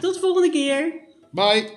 Tot 0.01 0.13
de 0.13 0.19
volgende 0.19 0.49
keer. 0.49 0.93
Bye! 1.31 1.71